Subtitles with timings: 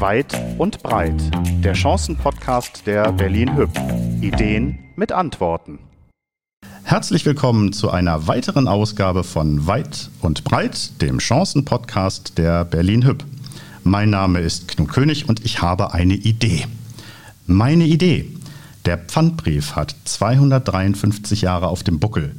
[0.00, 1.20] Weit und breit.
[1.64, 3.70] Der Chancen-Podcast der Berlin Hüb.
[4.20, 5.80] Ideen mit Antworten.
[6.84, 13.24] Herzlich willkommen zu einer weiteren Ausgabe von Weit und breit, dem Chancen-Podcast der Berlin Hüb.
[13.82, 16.66] Mein Name ist Knut König und ich habe eine Idee.
[17.48, 18.32] Meine Idee.
[18.84, 22.36] Der Pfandbrief hat 253 Jahre auf dem Buckel.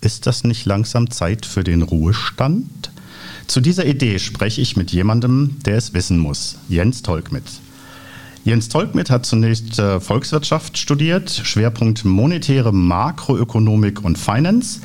[0.00, 2.91] Ist das nicht langsam Zeit für den Ruhestand?
[3.52, 7.42] Zu dieser Idee spreche ich mit jemandem, der es wissen muss, Jens Tolkmit.
[8.44, 14.80] Jens Tolkmit hat zunächst äh, Volkswirtschaft studiert, Schwerpunkt monetäre Makroökonomik und Finance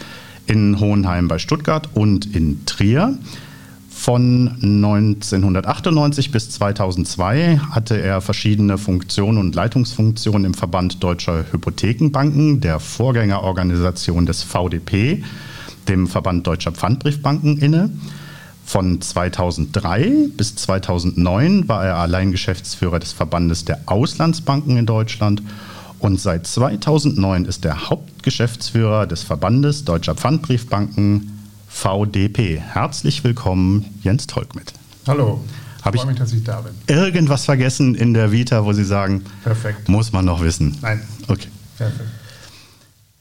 [0.48, 3.18] in Hohenheim bei Stuttgart und in Trier.
[3.90, 12.82] Von 1998 bis 2002 hatte er verschiedene Funktionen und Leitungsfunktionen im Verband Deutscher Hypothekenbanken, der
[12.82, 15.24] Vorgängerorganisation des VDP,
[15.88, 17.92] dem Verband Deutscher Pfandbriefbanken inne.
[18.68, 25.42] Von 2003 bis 2009 war er allein Geschäftsführer des Verbandes der Auslandsbanken in Deutschland
[26.00, 32.60] und seit 2009 ist er Hauptgeschäftsführer des Verbandes Deutscher Pfandbriefbanken VDP.
[32.60, 34.74] Herzlich willkommen, Jens Tolkmit.
[35.08, 35.42] Hallo.
[35.84, 36.74] Habe ich mich, dass ich da bin.
[36.94, 39.88] Irgendwas vergessen in der Vita, wo Sie sagen, Perfekt.
[39.88, 40.78] muss man noch wissen?
[40.82, 41.02] Nein.
[41.30, 41.48] Okay.
[41.78, 42.10] Perfekt.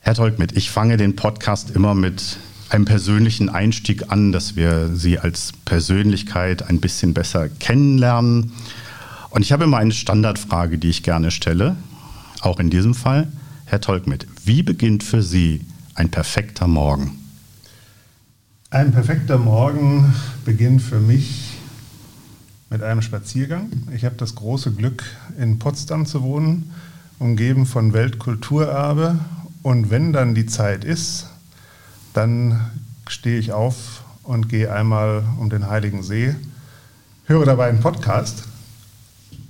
[0.00, 2.36] Herr Tolkmit, ich fange den Podcast immer mit
[2.68, 8.52] einem persönlichen Einstieg an, dass wir Sie als Persönlichkeit ein bisschen besser kennenlernen.
[9.30, 11.76] Und ich habe immer eine Standardfrage, die ich gerne stelle,
[12.40, 13.28] auch in diesem Fall.
[13.66, 15.60] Herr Tolkmit, wie beginnt für Sie
[15.94, 17.18] ein perfekter Morgen?
[18.70, 20.14] Ein perfekter Morgen
[20.44, 21.56] beginnt für mich
[22.68, 23.70] mit einem Spaziergang.
[23.94, 25.04] Ich habe das große Glück,
[25.38, 26.72] in Potsdam zu wohnen,
[27.18, 29.18] umgeben von Weltkulturerbe.
[29.62, 31.28] Und wenn dann die Zeit ist,
[32.16, 32.70] dann
[33.08, 36.34] stehe ich auf und gehe einmal um den Heiligen See,
[37.26, 38.44] höre dabei einen Podcast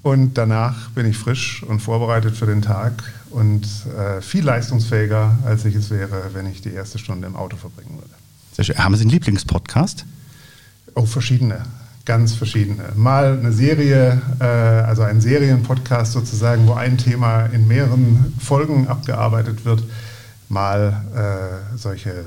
[0.02, 5.64] und danach bin ich frisch und vorbereitet für den Tag und äh, viel leistungsfähiger, als
[5.64, 8.14] ich es wäre, wenn ich die erste Stunde im Auto verbringen würde.
[8.52, 8.78] Sehr schön.
[8.78, 10.04] Haben Sie einen Lieblingspodcast?
[10.94, 11.62] Oh, verschiedene.
[12.04, 12.84] Ganz verschiedene.
[12.94, 19.64] Mal eine Serie, äh, also ein Serienpodcast sozusagen, wo ein Thema in mehreren Folgen abgearbeitet
[19.64, 19.82] wird.
[20.48, 21.04] Mal
[21.74, 22.26] äh, solche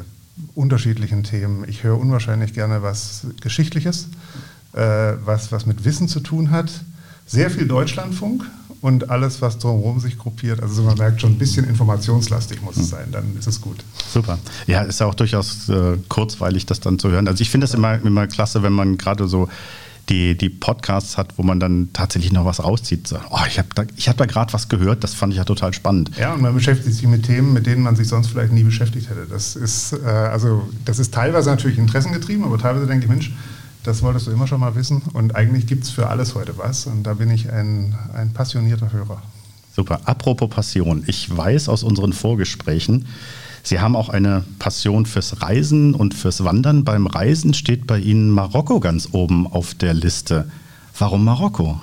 [0.55, 1.65] unterschiedlichen Themen.
[1.67, 4.07] Ich höre unwahrscheinlich gerne was Geschichtliches,
[4.73, 4.79] äh,
[5.23, 6.71] was, was mit Wissen zu tun hat.
[7.25, 8.43] Sehr viel Deutschlandfunk
[8.81, 10.61] und alles, was drumherum sich gruppiert.
[10.61, 12.89] Also man merkt schon, ein bisschen informationslastig muss es hm.
[12.89, 13.77] sein, dann ist es gut.
[14.11, 14.39] Super.
[14.67, 17.27] Ja, ist ja auch durchaus äh, kurzweilig, das dann zu hören.
[17.27, 19.49] Also ich finde das immer, immer klasse, wenn man gerade so
[20.09, 23.07] die, die Podcasts hat, wo man dann tatsächlich noch was rauszieht.
[23.07, 25.73] So, oh, ich habe da, hab da gerade was gehört, das fand ich ja total
[25.73, 26.11] spannend.
[26.17, 29.09] Ja, und man beschäftigt sich mit Themen, mit denen man sich sonst vielleicht nie beschäftigt
[29.09, 29.27] hätte.
[29.29, 33.31] Das ist, äh, also, das ist teilweise natürlich interessengetrieben, aber teilweise denke ich, Mensch,
[33.83, 35.01] das wolltest du immer schon mal wissen.
[35.13, 36.85] Und eigentlich gibt es für alles heute was.
[36.85, 39.21] Und da bin ich ein, ein passionierter Hörer.
[39.75, 40.01] Super.
[40.05, 41.03] Apropos Passion.
[41.07, 43.05] Ich weiß aus unseren Vorgesprächen,
[43.69, 46.83] Sie haben auch eine Passion fürs Reisen und fürs Wandern.
[46.83, 50.49] Beim Reisen steht bei Ihnen Marokko ganz oben auf der Liste.
[50.97, 51.79] Warum Marokko?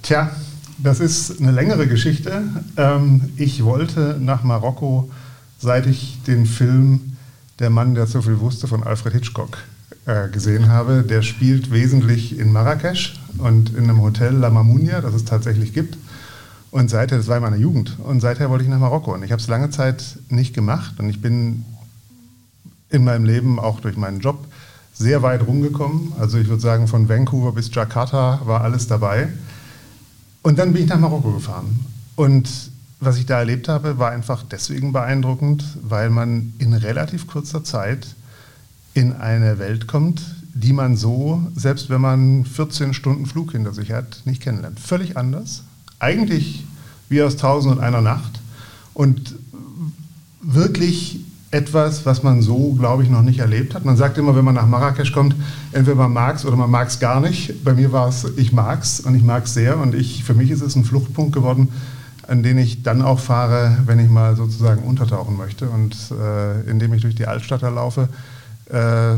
[0.00, 0.30] Tja,
[0.78, 2.44] das ist eine längere Geschichte.
[2.78, 5.10] Ähm, ich wollte nach Marokko,
[5.58, 7.18] seit ich den Film
[7.58, 9.58] Der Mann, der so viel wusste von Alfred Hitchcock
[10.06, 11.02] äh, gesehen habe.
[11.02, 15.98] Der spielt wesentlich in Marrakesch und in einem Hotel La Mamounia, das es tatsächlich gibt.
[16.70, 19.14] Und seither, das war in meiner Jugend, und seither wollte ich nach Marokko.
[19.14, 20.98] Und ich habe es lange Zeit nicht gemacht.
[20.98, 21.64] Und ich bin
[22.90, 24.46] in meinem Leben auch durch meinen Job
[24.92, 26.12] sehr weit rumgekommen.
[26.18, 29.28] Also ich würde sagen, von Vancouver bis Jakarta war alles dabei.
[30.42, 31.80] Und dann bin ich nach Marokko gefahren.
[32.16, 32.48] Und
[33.00, 38.16] was ich da erlebt habe, war einfach deswegen beeindruckend, weil man in relativ kurzer Zeit
[38.92, 43.92] in eine Welt kommt, die man so, selbst wenn man 14 Stunden Flug hinter sich
[43.92, 44.80] hat, nicht kennenlernt.
[44.80, 45.62] Völlig anders,
[45.98, 46.64] eigentlich
[47.08, 48.40] wie aus Tausend und einer Nacht
[48.94, 49.34] und
[50.40, 51.20] wirklich
[51.50, 53.84] etwas, was man so, glaube ich, noch nicht erlebt hat.
[53.84, 55.34] Man sagt immer, wenn man nach Marrakesch kommt,
[55.72, 57.64] entweder man mag es oder man mag es gar nicht.
[57.64, 60.34] Bei mir war es, ich mag es und ich mag es sehr und ich, für
[60.34, 61.68] mich ist es ein Fluchtpunkt geworden,
[62.26, 66.92] an den ich dann auch fahre, wenn ich mal sozusagen untertauchen möchte und äh, indem
[66.92, 68.10] ich durch die Altstadt laufe,
[68.66, 69.14] äh,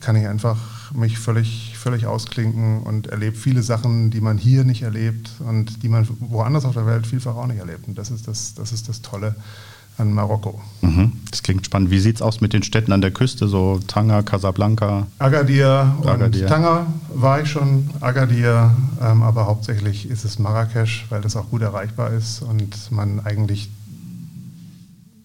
[0.00, 4.82] kann ich einfach mich völlig, völlig ausklinken und erlebe viele Sachen, die man hier nicht
[4.82, 7.86] erlebt und die man woanders auf der Welt vielfach auch nicht erlebt.
[7.86, 9.36] Und das ist das, das, ist das Tolle
[9.96, 10.60] an Marokko.
[10.80, 11.12] Mhm.
[11.30, 11.92] Das klingt spannend.
[11.92, 15.06] Wie sieht es aus mit den Städten an der Küste, so Tanger, Casablanca?
[15.20, 16.48] Agadir und Agadir.
[16.48, 21.62] Tanger war ich schon, Agadir, ähm, aber hauptsächlich ist es Marrakesch, weil das auch gut
[21.62, 23.70] erreichbar ist und man eigentlich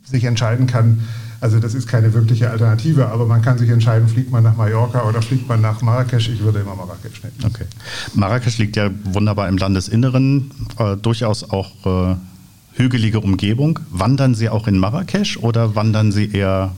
[0.04, 1.08] sich entscheiden kann,
[1.42, 5.10] Also das ist keine wirkliche Alternative, aber man kann sich entscheiden, fliegt man nach Mallorca
[5.10, 6.30] oder fliegt man nach Marrakesch.
[6.30, 7.36] Ich würde immer Marrakesch nehmen.
[7.44, 7.66] Okay.
[8.14, 11.72] Marrakesch liegt ja wunderbar im Landesinneren, äh, durchaus auch
[12.12, 12.16] äh,
[12.74, 13.80] hügelige Umgebung.
[13.90, 16.72] Wandern Sie auch in Marrakesch oder wandern Sie eher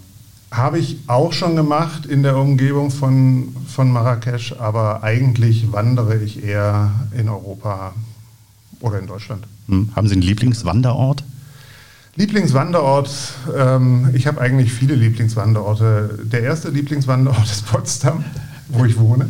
[0.49, 6.43] habe ich auch schon gemacht in der Umgebung von, von Marrakesch, aber eigentlich wandere ich
[6.43, 7.93] eher in Europa
[8.79, 9.47] oder in Deutschland.
[9.67, 9.89] Hm.
[9.95, 11.23] Haben Sie einen Lieblingswanderort?
[12.15, 13.09] Lieblingswanderort,
[13.57, 16.19] ähm, ich habe eigentlich viele Lieblingswanderorte.
[16.25, 18.23] Der erste Lieblingswanderort ist Potsdam,
[18.69, 19.29] wo ich wohne.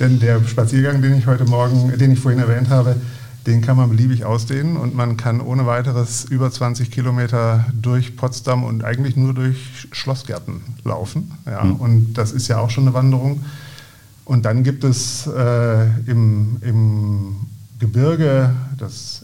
[0.00, 2.96] Denn der Spaziergang, den ich heute Morgen, den ich vorhin erwähnt habe,
[3.46, 8.64] den kann man beliebig ausdehnen und man kann ohne weiteres über 20 Kilometer durch Potsdam
[8.64, 11.30] und eigentlich nur durch Schlossgärten laufen.
[11.46, 11.76] Ja, mhm.
[11.76, 13.44] Und das ist ja auch schon eine Wanderung.
[14.24, 17.36] Und dann gibt es äh, im, im
[17.78, 19.22] Gebirge das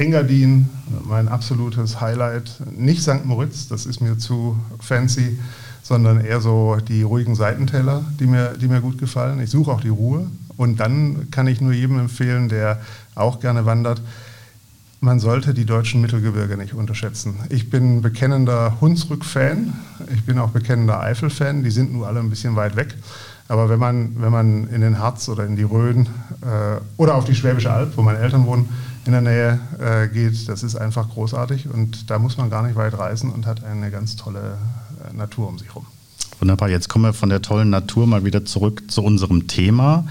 [0.00, 0.70] Engadin,
[1.04, 2.62] mein absolutes Highlight.
[2.74, 3.26] Nicht St.
[3.26, 5.38] Moritz, das ist mir zu fancy,
[5.82, 9.40] sondern eher so die ruhigen Seitentäler, die mir, die mir gut gefallen.
[9.40, 10.26] Ich suche auch die Ruhe.
[10.56, 12.80] Und dann kann ich nur jedem empfehlen, der
[13.14, 14.00] auch gerne wandert,
[15.02, 17.34] man sollte die deutschen Mittelgebirge nicht unterschätzen.
[17.50, 19.72] Ich bin bekennender Hunsrück-Fan,
[20.14, 22.94] ich bin auch bekennender Eifel-Fan, die sind nur alle ein bisschen weit weg.
[23.48, 26.06] Aber wenn man, wenn man in den Harz oder in die Rhön
[26.42, 28.68] äh, oder auf die Schwäbische Alb, wo meine Eltern wohnen,
[29.06, 32.76] in der Nähe äh, geht, das ist einfach großartig und da muss man gar nicht
[32.76, 34.58] weit reisen und hat eine ganz tolle
[35.08, 35.86] äh, Natur um sich herum.
[36.38, 40.04] Wunderbar, jetzt kommen wir von der tollen Natur mal wieder zurück zu unserem Thema.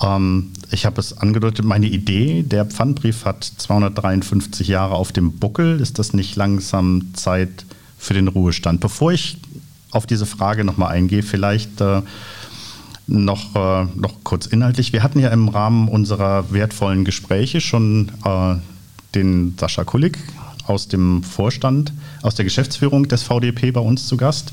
[0.00, 5.80] Ähm, ich habe es angedeutet, meine Idee, der Pfandbrief hat 253 Jahre auf dem Buckel.
[5.80, 7.64] Ist das nicht langsam Zeit
[7.98, 8.80] für den Ruhestand?
[8.80, 9.38] Bevor ich
[9.90, 12.02] auf diese Frage nochmal eingehe, vielleicht äh,
[13.08, 14.92] noch, äh, noch kurz inhaltlich.
[14.92, 18.54] Wir hatten ja im Rahmen unserer wertvollen Gespräche schon äh,
[19.14, 20.18] den Sascha Kulik
[20.66, 24.52] aus dem Vorstand, aus der Geschäftsführung des VDP bei uns zu Gast.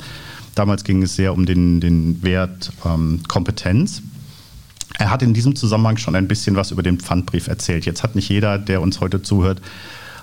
[0.56, 4.02] Damals ging es sehr um den, den Wert ähm, Kompetenz.
[4.98, 7.86] Er hat in diesem Zusammenhang schon ein bisschen was über den Pfandbrief erzählt.
[7.86, 9.62] Jetzt hat nicht jeder, der uns heute zuhört,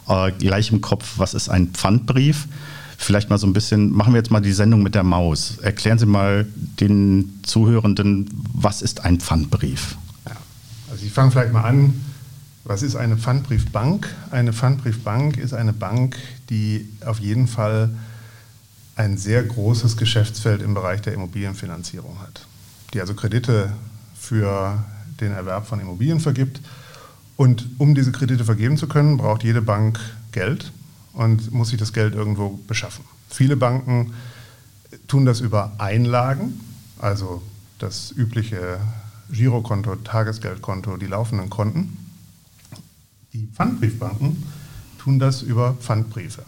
[0.08, 2.48] äh, gleich im Kopf, was ist ein Pfandbrief.
[3.02, 5.58] Vielleicht mal so ein bisschen, machen wir jetzt mal die Sendung mit der Maus.
[5.60, 6.46] Erklären Sie mal
[6.78, 9.96] den Zuhörenden, was ist ein Pfandbrief?
[10.24, 10.36] Ja,
[10.88, 12.00] also ich fange vielleicht mal an.
[12.62, 14.08] Was ist eine Pfandbriefbank?
[14.30, 16.16] Eine Pfandbriefbank ist eine Bank,
[16.48, 17.90] die auf jeden Fall
[18.94, 22.46] ein sehr großes Geschäftsfeld im Bereich der Immobilienfinanzierung hat.
[22.94, 23.72] Die also Kredite
[24.14, 24.84] für
[25.20, 26.60] den Erwerb von Immobilien vergibt.
[27.36, 29.98] Und um diese Kredite vergeben zu können, braucht jede Bank
[30.30, 30.70] Geld
[31.12, 33.04] und muss sich das Geld irgendwo beschaffen.
[33.28, 34.14] Viele Banken
[35.08, 36.60] tun das über Einlagen,
[36.98, 37.42] also
[37.78, 38.78] das übliche
[39.30, 41.96] Girokonto, Tagesgeldkonto, die laufenden Konten.
[43.32, 44.42] Die Pfandbriefbanken
[44.98, 46.44] tun das über Pfandbriefe.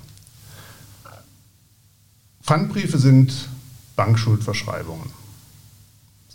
[2.42, 3.48] Pfandbriefe sind
[3.96, 5.10] Bankschuldverschreibungen.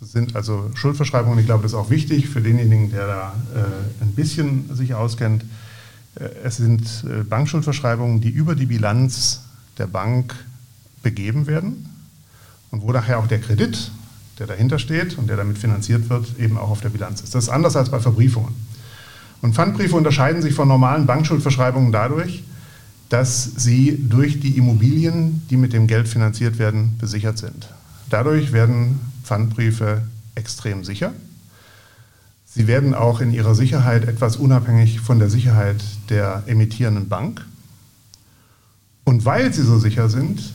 [0.00, 1.38] Das sind also Schuldverschreibungen.
[1.38, 5.44] Ich glaube, das ist auch wichtig für denjenigen, der da äh, ein bisschen sich auskennt.
[6.16, 9.42] Äh, es sind äh, Bankschuldverschreibungen, die über die Bilanz
[9.78, 10.34] der Bank
[11.02, 11.88] begeben werden
[12.70, 13.90] und wo nachher auch der Kredit,
[14.38, 17.34] der dahinter steht und der damit finanziert wird, eben auch auf der Bilanz ist.
[17.34, 18.54] Das ist anders als bei Verbriefungen.
[19.42, 22.44] Und Pfandbriefe unterscheiden sich von normalen Bankschuldverschreibungen dadurch,
[23.08, 27.68] dass sie durch die Immobilien, die mit dem Geld finanziert werden, besichert sind.
[28.08, 30.02] Dadurch werden Pfandbriefe
[30.34, 31.12] extrem sicher.
[32.52, 37.46] Sie werden auch in ihrer Sicherheit etwas unabhängig von der Sicherheit der emittierenden Bank.
[39.04, 40.52] Und weil sie so sicher sind,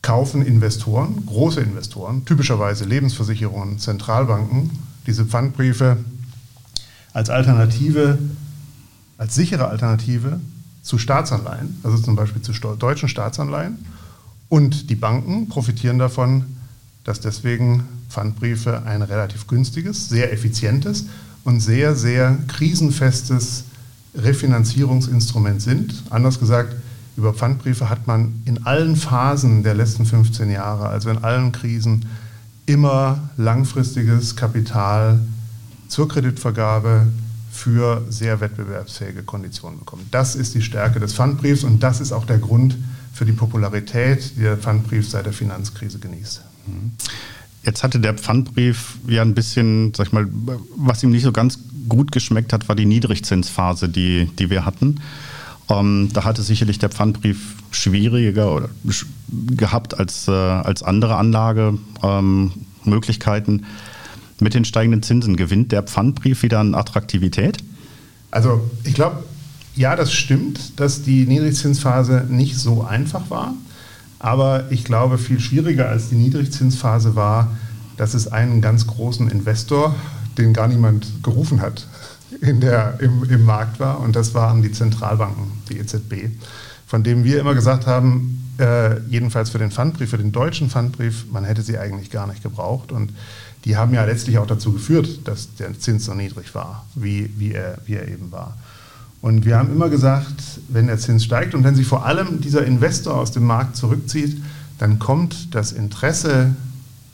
[0.00, 4.70] kaufen Investoren, große Investoren, typischerweise Lebensversicherungen, Zentralbanken,
[5.06, 5.98] diese Pfandbriefe
[7.12, 8.18] als Alternative,
[9.18, 10.40] als sichere Alternative
[10.82, 13.84] zu Staatsanleihen, also zum Beispiel zu deutschen Staatsanleihen.
[14.48, 16.46] Und die Banken profitieren davon,
[17.04, 21.06] dass deswegen Pfandbriefe ein relativ günstiges, sehr effizientes
[21.44, 23.64] und sehr, sehr krisenfestes
[24.14, 26.02] Refinanzierungsinstrument sind.
[26.10, 26.74] Anders gesagt,
[27.16, 32.06] über Pfandbriefe hat man in allen Phasen der letzten 15 Jahre, also in allen Krisen,
[32.66, 35.20] immer langfristiges Kapital
[35.88, 37.06] zur Kreditvergabe
[37.50, 40.06] für sehr wettbewerbsfähige Konditionen bekommen.
[40.10, 42.76] Das ist die Stärke des Pfandbriefs und das ist auch der Grund
[43.12, 46.42] für die Popularität, die der Pfandbrief seit der Finanzkrise genießt.
[47.68, 50.26] Jetzt hatte der Pfandbrief ja ein bisschen, sag ich mal,
[50.76, 55.02] was ihm nicht so ganz gut geschmeckt hat, war die Niedrigzinsphase, die, die wir hatten.
[55.68, 58.70] Ähm, da hatte sicherlich der Pfandbrief schwieriger oder,
[59.54, 63.58] gehabt als, äh, als andere Anlagemöglichkeiten.
[63.58, 63.66] Ähm,
[64.40, 67.58] Mit den steigenden Zinsen gewinnt der Pfandbrief wieder an Attraktivität?
[68.30, 69.24] Also ich glaube,
[69.76, 73.52] ja, das stimmt, dass die Niedrigzinsphase nicht so einfach war.
[74.18, 77.56] Aber ich glaube, viel schwieriger als die Niedrigzinsphase war,
[77.96, 79.94] dass es einen ganz großen Investor,
[80.36, 81.86] den gar niemand gerufen hat,
[82.40, 84.00] in der, im, im Markt war.
[84.00, 86.30] Und das waren die Zentralbanken, die EZB,
[86.86, 91.26] von dem wir immer gesagt haben, äh, jedenfalls für den Pfandbrief, für den deutschen Pfandbrief,
[91.30, 92.92] man hätte sie eigentlich gar nicht gebraucht.
[92.92, 93.12] Und
[93.64, 97.52] die haben ja letztlich auch dazu geführt, dass der Zins so niedrig war, wie, wie,
[97.52, 98.56] er, wie er eben war.
[99.20, 102.64] Und wir haben immer gesagt, wenn der Zins steigt und wenn sich vor allem dieser
[102.64, 104.40] Investor aus dem Markt zurückzieht,
[104.78, 106.54] dann kommt das Interesse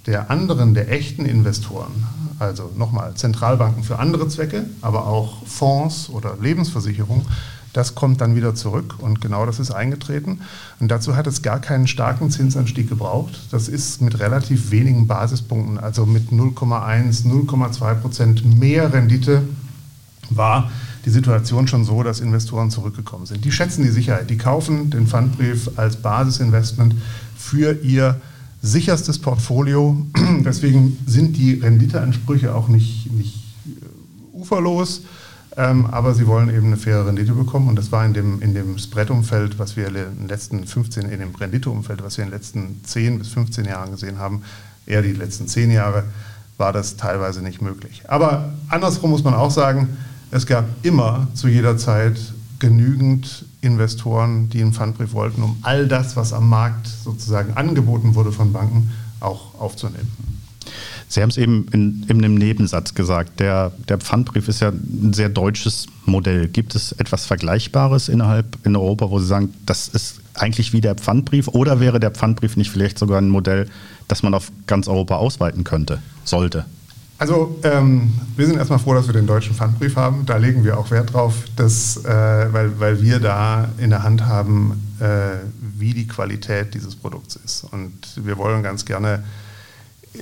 [0.07, 2.07] der anderen, der echten Investoren,
[2.39, 7.25] also nochmal Zentralbanken für andere Zwecke, aber auch Fonds oder Lebensversicherungen,
[7.73, 10.41] das kommt dann wieder zurück und genau das ist eingetreten.
[10.79, 13.49] Und dazu hat es gar keinen starken Zinsanstieg gebraucht.
[13.51, 19.43] Das ist mit relativ wenigen Basispunkten, also mit 0,1, 0,2 Prozent mehr Rendite
[20.31, 20.71] war
[21.05, 23.45] die Situation schon so, dass Investoren zurückgekommen sind.
[23.45, 26.95] Die schätzen die Sicherheit, die kaufen den Pfandbrief als Basisinvestment
[27.37, 28.21] für ihr
[28.63, 29.97] sicherstes Portfolio.
[30.45, 33.35] Deswegen sind die Renditeansprüche auch nicht, nicht
[33.67, 35.03] äh, uferlos,
[35.57, 37.69] ähm, aber sie wollen eben eine faire Rendite bekommen.
[37.69, 41.21] Und das war in dem, in dem Spread-Umfeld, was wir in den letzten 15, in
[41.21, 44.43] dem Renditeumfeld, was wir in den letzten 10 bis 15 Jahren gesehen haben,
[44.87, 46.05] eher die letzten 10 Jahre,
[46.57, 48.05] war das teilweise nicht möglich.
[48.09, 49.97] Aber andersrum muss man auch sagen,
[50.31, 52.19] es gab immer zu jeder Zeit
[52.59, 58.33] genügend Investoren, die einen Pfandbrief wollten, um all das, was am Markt sozusagen angeboten wurde
[58.33, 58.91] von Banken,
[59.21, 60.11] auch aufzunehmen.
[61.09, 65.13] Sie haben es eben in, in einem Nebensatz gesagt, der, der Pfandbrief ist ja ein
[65.13, 66.49] sehr deutsches Modell.
[66.49, 70.95] Gibt es etwas Vergleichbares innerhalb in Europa, wo Sie sagen, das ist eigentlich wie der
[70.95, 73.69] Pfandbrief oder wäre der Pfandbrief nicht vielleicht sogar ein Modell,
[74.09, 76.65] das man auf ganz Europa ausweiten könnte, sollte?
[77.17, 80.27] Also ähm, wir sind erstmal froh, dass wir den deutschen Pfandbrief haben.
[80.27, 84.27] Da legen wir auch Wert drauf, dass, äh, weil, weil wir da in der Hand
[84.27, 87.65] haben, äh, wie die Qualität dieses Produkts ist.
[87.71, 89.23] Und wir wollen ganz gerne
[90.15, 90.19] äh,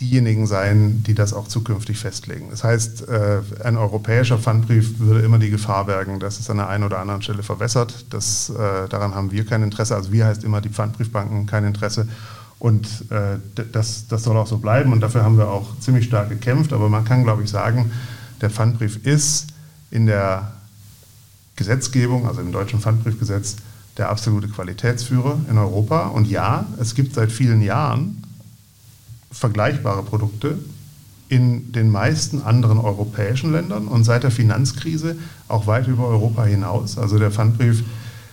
[0.00, 2.48] diejenigen sein, die das auch zukünftig festlegen.
[2.50, 6.68] Das heißt, äh, ein europäischer Pfandbrief würde immer die Gefahr bergen, dass es an der
[6.68, 8.06] einen oder anderen Stelle verwässert.
[8.10, 9.94] Das, äh, daran haben wir kein Interesse.
[9.94, 12.08] Also wir heißt immer die Pfandbriefbanken kein Interesse.
[12.62, 13.40] Und äh,
[13.72, 16.72] das, das soll auch so bleiben und dafür haben wir auch ziemlich stark gekämpft.
[16.72, 17.90] Aber man kann, glaube ich, sagen,
[18.40, 19.48] der Pfandbrief ist
[19.90, 20.52] in der
[21.56, 23.56] Gesetzgebung, also im deutschen Pfandbriefgesetz,
[23.96, 26.06] der absolute Qualitätsführer in Europa.
[26.06, 28.22] Und ja, es gibt seit vielen Jahren
[29.32, 30.56] vergleichbare Produkte
[31.28, 35.16] in den meisten anderen europäischen Ländern und seit der Finanzkrise
[35.48, 36.96] auch weit über Europa hinaus.
[36.96, 37.82] Also der Pfandbrief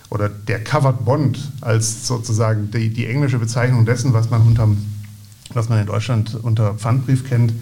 [0.09, 4.77] oder der Covered Bond als sozusagen die, die englische Bezeichnung dessen, was man, unterm,
[5.53, 7.53] was man in Deutschland unter Pfandbrief kennt,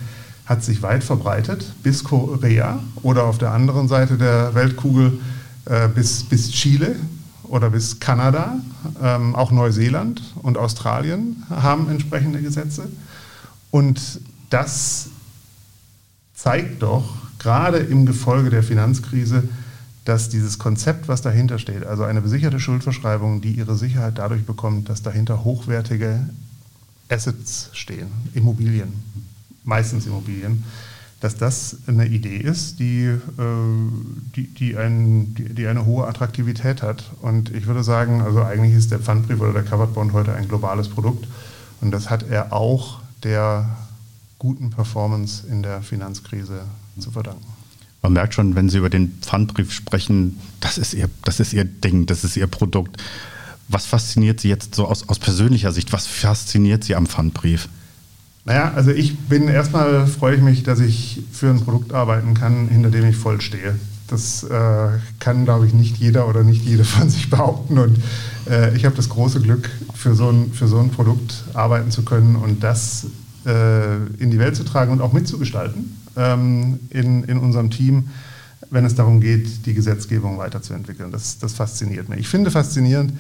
[0.46, 5.20] hat sich weit verbreitet bis Korea oder auf der anderen Seite der Weltkugel
[5.66, 6.96] äh, bis, bis Chile
[7.44, 8.56] oder bis Kanada.
[9.01, 12.88] Ähm, auch Neuseeland und Australien haben entsprechende Gesetze.
[13.72, 15.10] Und das
[16.34, 19.44] zeigt doch gerade im Gefolge der Finanzkrise,
[20.08, 24.88] dass dieses Konzept, was dahinter steht, also eine besicherte Schuldverschreibung, die ihre Sicherheit dadurch bekommt,
[24.88, 26.30] dass dahinter hochwertige
[27.10, 28.94] Assets stehen, Immobilien,
[29.66, 30.64] meistens Immobilien,
[31.20, 33.20] dass das eine Idee ist, die, äh,
[34.34, 37.12] die, die, ein, die, eine hohe Attraktivität hat.
[37.22, 40.48] Und ich würde sagen, also eigentlich ist der Pfandbrief oder der Covered Bond heute ein
[40.48, 41.28] globales Produkt.
[41.82, 43.76] Und das hat er auch der
[44.40, 46.62] guten Performance in der Finanzkrise
[46.98, 47.58] zu verdanken
[48.01, 51.66] man merkt schon, wenn Sie über den Pfandbrief sprechen, das ist Ihr, das ist Ihr
[51.66, 53.01] Ding, das ist Ihr Produkt.
[53.70, 55.92] Was fasziniert Sie jetzt so aus, aus persönlicher Sicht?
[55.94, 57.68] Was fasziniert Sie am Pfandbrief?
[58.46, 62.70] Naja, also ich bin erstmal freue ich mich, dass ich für ein Produkt arbeiten kann,
[62.70, 63.75] hinter dem ich voll stehe.
[64.08, 64.88] Das äh,
[65.20, 67.77] kann, glaube ich, nicht jeder oder nicht jede von sich behaupten.
[67.77, 67.98] Und
[68.50, 72.04] äh, ich habe das große Glück, für so, ein, für so ein Produkt arbeiten zu
[72.04, 73.08] können und das
[73.46, 78.09] äh, in die Welt zu tragen und auch mitzugestalten ähm, in, in unserem Team,
[78.69, 81.12] wenn es darum geht, die Gesetzgebung weiterzuentwickeln.
[81.12, 82.19] Das, das fasziniert mich.
[82.19, 83.13] Ich finde faszinierend,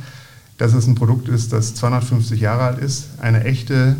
[0.57, 3.95] dass es ein Produkt ist, das 250 Jahre alt ist, eine echte,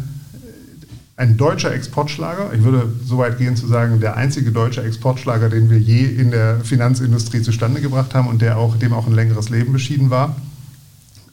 [1.16, 2.52] ein deutscher Exportschlager.
[2.54, 6.32] Ich würde so weit gehen zu sagen, der einzige deutsche Exportschlager, den wir je in
[6.32, 10.36] der Finanzindustrie zustande gebracht haben und der auch, dem auch ein längeres Leben beschieden war.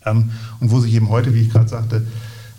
[0.04, 0.30] Ähm,
[0.60, 2.06] und wo sich eben heute, wie ich gerade sagte,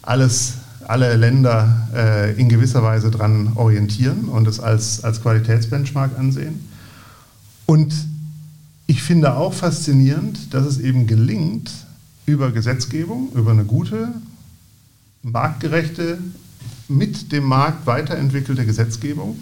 [0.01, 0.55] alles
[0.89, 6.67] alle Länder äh, in gewisser Weise daran orientieren und es als, als Qualitätsbenchmark ansehen.
[7.65, 7.93] Und
[8.87, 11.71] ich finde auch faszinierend, dass es eben gelingt,
[12.25, 14.09] über Gesetzgebung, über eine gute,
[15.23, 16.17] marktgerechte,
[16.87, 19.37] mit dem Markt weiterentwickelte Gesetzgebung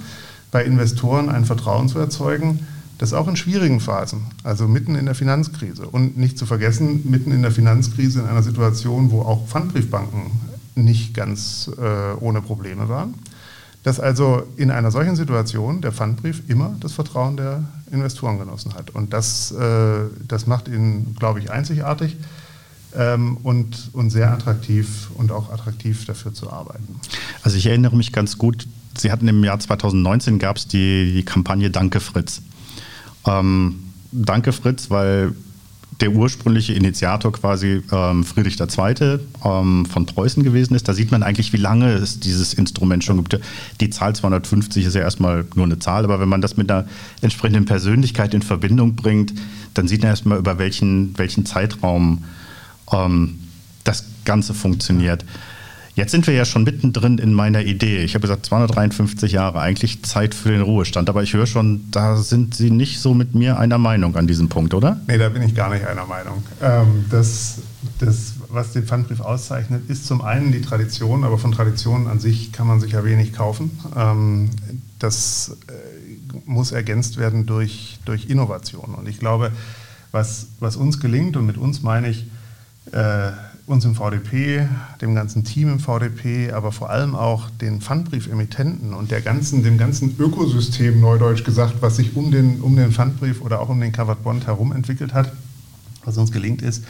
[0.52, 2.60] bei Investoren ein Vertrauen zu erzeugen,
[2.98, 7.32] dass auch in schwierigen Phasen, also mitten in der Finanzkrise und nicht zu vergessen, mitten
[7.32, 10.32] in der Finanzkrise in einer Situation, wo auch Pfandbriefbanken
[10.76, 13.16] nicht ganz äh, ohne Probleme waren,
[13.84, 18.92] dass also in einer solchen Situation der Pfandbrief immer das Vertrauen der Investoren genossen hat.
[18.92, 22.18] Und das, äh, das macht ihn, glaube ich, einzigartig
[22.96, 27.00] ähm, und, und sehr attraktiv und auch attraktiv dafür zu arbeiten.
[27.44, 31.24] Also ich erinnere mich ganz gut, Sie hatten im Jahr 2019 gab es die, die
[31.24, 32.42] Kampagne Danke Fritz.
[33.26, 33.80] Ähm,
[34.12, 35.34] Danke Fritz, weil
[36.04, 39.20] der ursprüngliche Initiator quasi ähm, Friedrich II.
[39.46, 40.90] Ähm, von Preußen gewesen ist.
[40.90, 43.40] Da sieht man eigentlich, wie lange es dieses Instrument schon gibt.
[43.80, 46.86] Die Zahl 250 ist ja erstmal nur eine Zahl, aber wenn man das mit einer
[47.22, 49.34] entsprechenden Persönlichkeit in Verbindung bringt,
[49.76, 52.26] dann sieht man erstmal, über welchen, welchen Zeitraum
[52.92, 53.40] ähm,
[53.86, 55.24] das Ganze funktioniert.
[55.96, 58.04] Jetzt sind wir ja schon mittendrin in meiner Idee.
[58.04, 61.08] Ich habe gesagt, 253 Jahre, eigentlich Zeit für den Ruhestand.
[61.08, 64.50] Aber ich höre schon, da sind Sie nicht so mit mir einer Meinung an diesem
[64.50, 65.00] Punkt, oder?
[65.08, 66.44] Nee, da bin ich gar nicht einer Meinung.
[66.64, 67.60] Ähm, das,
[68.00, 72.52] das, was den Pfandbrief auszeichnet, ist zum einen die Tradition, aber von Traditionen an sich
[72.52, 73.80] kann man sich ja wenig kaufen.
[73.96, 74.50] Ähm,
[74.98, 78.96] das äh, muss ergänzt werden durch, durch Innovation.
[78.96, 79.52] Und ich glaube,
[80.12, 82.26] was, was uns gelingt, und mit uns meine ich,
[82.92, 83.32] äh,
[83.66, 84.68] uns im VDP,
[85.02, 89.78] dem ganzen Team im VDP, aber vor allem auch den Pfandbriefemittenten und der ganzen, dem
[89.78, 93.94] ganzen Ökosystem, neudeutsch gesagt, was sich um den, um den Pfandbrief oder auch um den
[93.94, 95.32] Covered Bond herum entwickelt hat.
[96.04, 96.84] Was uns gelingt ist,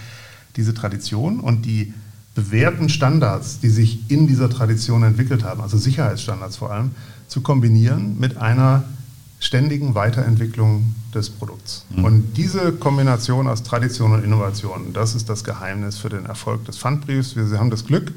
[0.55, 1.93] diese Tradition und die
[2.33, 6.91] bewährten Standards, die sich in dieser Tradition entwickelt haben, also Sicherheitsstandards vor allem,
[7.27, 8.83] zu kombinieren mit einer
[9.43, 11.85] ständigen Weiterentwicklung des Produkts.
[11.89, 12.05] Mhm.
[12.05, 16.77] Und diese Kombination aus Tradition und Innovation, das ist das Geheimnis für den Erfolg des
[16.77, 17.35] Pfandbriefs.
[17.35, 18.13] Wir haben das Glück,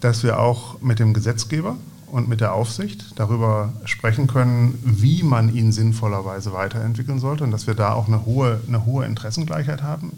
[0.00, 5.54] dass wir auch mit dem Gesetzgeber und mit der Aufsicht darüber sprechen können, wie man
[5.54, 10.12] ihn sinnvollerweise weiterentwickeln sollte und dass wir da auch eine hohe, eine hohe Interessengleichheit haben.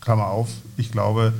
[0.00, 1.34] Klammer auf, ich glaube,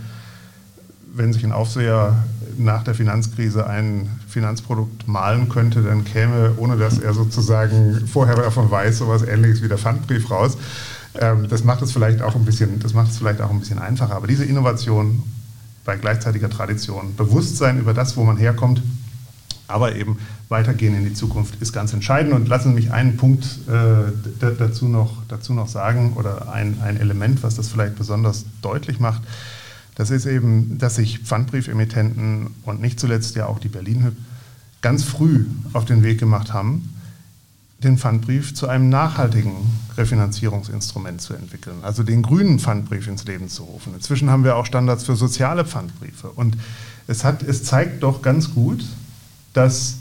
[1.15, 2.25] wenn sich ein Aufseher
[2.59, 8.71] nach der Finanzkrise ein Finanzprodukt malen könnte, dann käme, ohne dass er sozusagen vorher davon
[8.71, 10.57] weiß, sowas ähnliches wie der Pfandbrief raus.
[11.21, 13.79] Ähm, das macht es vielleicht auch ein bisschen, das macht es vielleicht auch ein bisschen
[13.79, 14.15] einfacher.
[14.15, 15.23] Aber diese Innovation
[15.85, 18.83] bei gleichzeitiger Tradition, Bewusstsein über das, wo man herkommt,
[19.67, 22.33] aber eben weitergehen in die Zukunft ist ganz entscheidend.
[22.33, 26.97] Und lassen Sie mich einen Punkt äh, dazu, noch, dazu noch sagen oder ein, ein
[26.97, 29.23] Element, was das vielleicht besonders deutlich macht.
[30.01, 34.17] Das ist eben, dass sich Pfandbriefemittenten und nicht zuletzt ja auch die Berlin
[34.81, 36.95] ganz früh auf den Weg gemacht haben,
[37.85, 39.53] den Pfandbrief zu einem nachhaltigen
[39.99, 43.93] Refinanzierungsinstrument zu entwickeln, also den grünen Pfandbrief ins Leben zu rufen.
[43.93, 46.31] Inzwischen haben wir auch Standards für soziale Pfandbriefe.
[46.31, 46.57] Und
[47.07, 48.83] es, hat, es zeigt doch ganz gut,
[49.53, 49.97] dass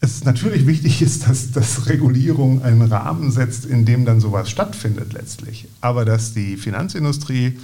[0.00, 5.12] es natürlich wichtig ist, dass, dass Regulierung einen Rahmen setzt, in dem dann sowas stattfindet
[5.12, 5.68] letztlich.
[5.82, 7.58] Aber dass die Finanzindustrie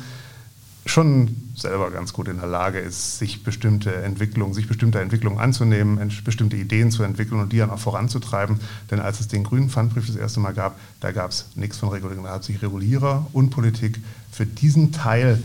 [0.87, 5.99] schon selber ganz gut in der Lage ist, sich bestimmte Entwicklungen, sich bestimmter Entwicklungen anzunehmen,
[6.25, 8.61] bestimmte Ideen zu entwickeln und die dann auch voranzutreiben.
[8.90, 11.88] Denn als es den grünen Pfandbrief das erste Mal gab, da gab es nichts von
[11.88, 12.25] Regulierung.
[12.25, 15.42] Da hat sich Regulierer und Politik für diesen Teil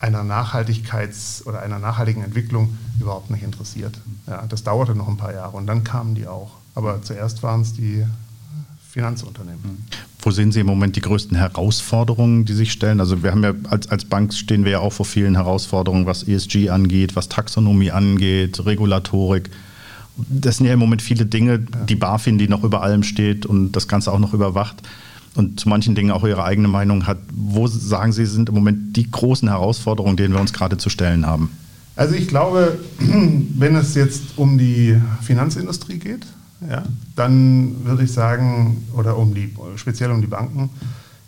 [0.00, 4.00] einer Nachhaltigkeits- oder einer nachhaltigen Entwicklung überhaupt nicht interessiert.
[4.26, 6.52] Ja, das dauerte noch ein paar Jahre und dann kamen die auch.
[6.74, 8.06] Aber zuerst waren es die
[8.90, 9.86] Finanzunternehmen.
[10.22, 13.00] Wo sehen Sie im Moment die größten Herausforderungen, die sich stellen?
[13.00, 16.24] Also wir haben ja als, als Bank stehen wir ja auch vor vielen Herausforderungen, was
[16.24, 19.50] ESG angeht, was Taxonomie angeht, Regulatorik.
[20.16, 23.72] Das sind ja im Moment viele Dinge, die BaFin, die noch über allem steht und
[23.72, 24.82] das Ganze auch noch überwacht
[25.34, 27.18] und zu manchen Dingen auch ihre eigene Meinung hat.
[27.32, 31.26] Wo sagen Sie, sind im Moment die großen Herausforderungen, denen wir uns gerade zu stellen
[31.26, 31.50] haben?
[31.96, 36.26] Also ich glaube, wenn es jetzt um die Finanzindustrie geht,
[36.68, 36.84] ja,
[37.16, 40.70] dann würde ich sagen, oder um die, speziell um die Banken,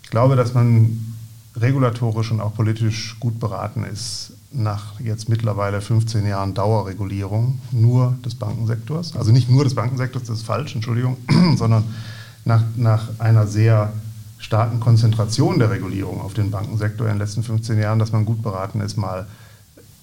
[0.03, 1.15] ich glaube, dass man
[1.55, 8.35] regulatorisch und auch politisch gut beraten ist, nach jetzt mittlerweile 15 Jahren Dauerregulierung nur des
[8.35, 11.17] Bankensektors, also nicht nur des Bankensektors, das ist falsch, Entschuldigung,
[11.57, 11.83] sondern
[12.45, 13.93] nach, nach einer sehr
[14.37, 18.43] starken Konzentration der Regulierung auf den Bankensektor in den letzten 15 Jahren, dass man gut
[18.43, 19.25] beraten ist, mal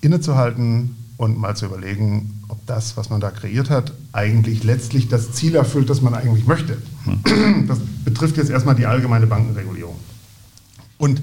[0.00, 5.32] innezuhalten, und mal zu überlegen, ob das, was man da kreiert hat, eigentlich letztlich das
[5.32, 6.76] Ziel erfüllt, das man eigentlich möchte.
[7.04, 7.66] Hm.
[7.68, 9.94] Das betrifft jetzt erstmal die allgemeine Bankenregulierung.
[10.98, 11.22] Und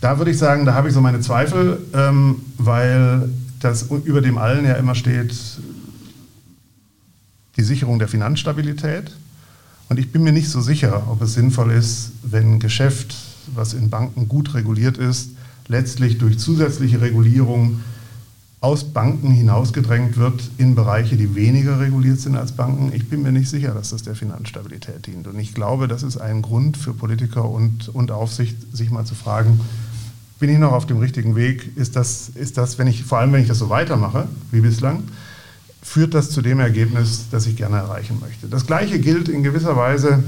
[0.00, 3.28] da würde ich sagen, da habe ich so meine Zweifel, ähm, weil
[3.60, 5.34] das über dem allen ja immer steht,
[7.56, 9.12] die Sicherung der Finanzstabilität.
[9.88, 13.14] Und ich bin mir nicht so sicher, ob es sinnvoll ist, wenn ein Geschäft,
[13.54, 15.30] was in Banken gut reguliert ist,
[15.66, 17.80] letztlich durch zusätzliche Regulierung
[18.60, 22.92] aus Banken hinausgedrängt wird in Bereiche, die weniger reguliert sind als Banken.
[22.92, 25.28] Ich bin mir nicht sicher, dass das der Finanzstabilität dient.
[25.28, 29.14] Und ich glaube, das ist ein Grund für Politiker und, und Aufsicht, sich mal zu
[29.14, 29.60] fragen,
[30.40, 31.76] bin ich noch auf dem richtigen Weg?
[31.76, 35.04] Ist das, ist das, wenn ich, vor allem wenn ich das so weitermache wie bislang,
[35.82, 38.48] führt das zu dem Ergebnis, das ich gerne erreichen möchte.
[38.48, 40.22] Das Gleiche gilt in gewisser Weise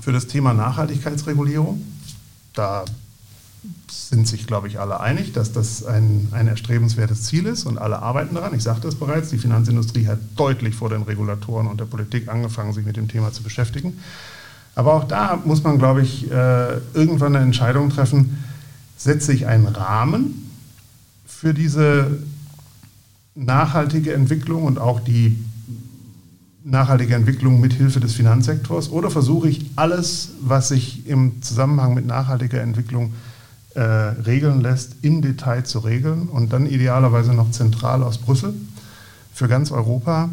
[0.00, 1.82] für das Thema Nachhaltigkeitsregulierung.
[2.54, 2.84] Da
[3.90, 8.00] sind sich, glaube ich, alle einig, dass das ein, ein erstrebenswertes Ziel ist und alle
[8.00, 8.54] arbeiten daran.
[8.54, 12.72] Ich sagte es bereits, die Finanzindustrie hat deutlich vor den Regulatoren und der Politik angefangen,
[12.72, 13.98] sich mit dem Thema zu beschäftigen.
[14.74, 18.38] Aber auch da muss man, glaube ich, äh, irgendwann eine Entscheidung treffen,
[18.96, 20.50] setze ich einen Rahmen
[21.26, 22.18] für diese
[23.34, 25.38] nachhaltige Entwicklung und auch die
[26.64, 32.06] nachhaltige Entwicklung mit Hilfe des Finanzsektors oder versuche ich alles, was sich im Zusammenhang mit
[32.06, 33.33] nachhaltiger Entwicklung äh,
[33.76, 38.54] regeln lässt, im Detail zu regeln und dann idealerweise noch zentral aus Brüssel
[39.32, 40.28] für ganz Europa.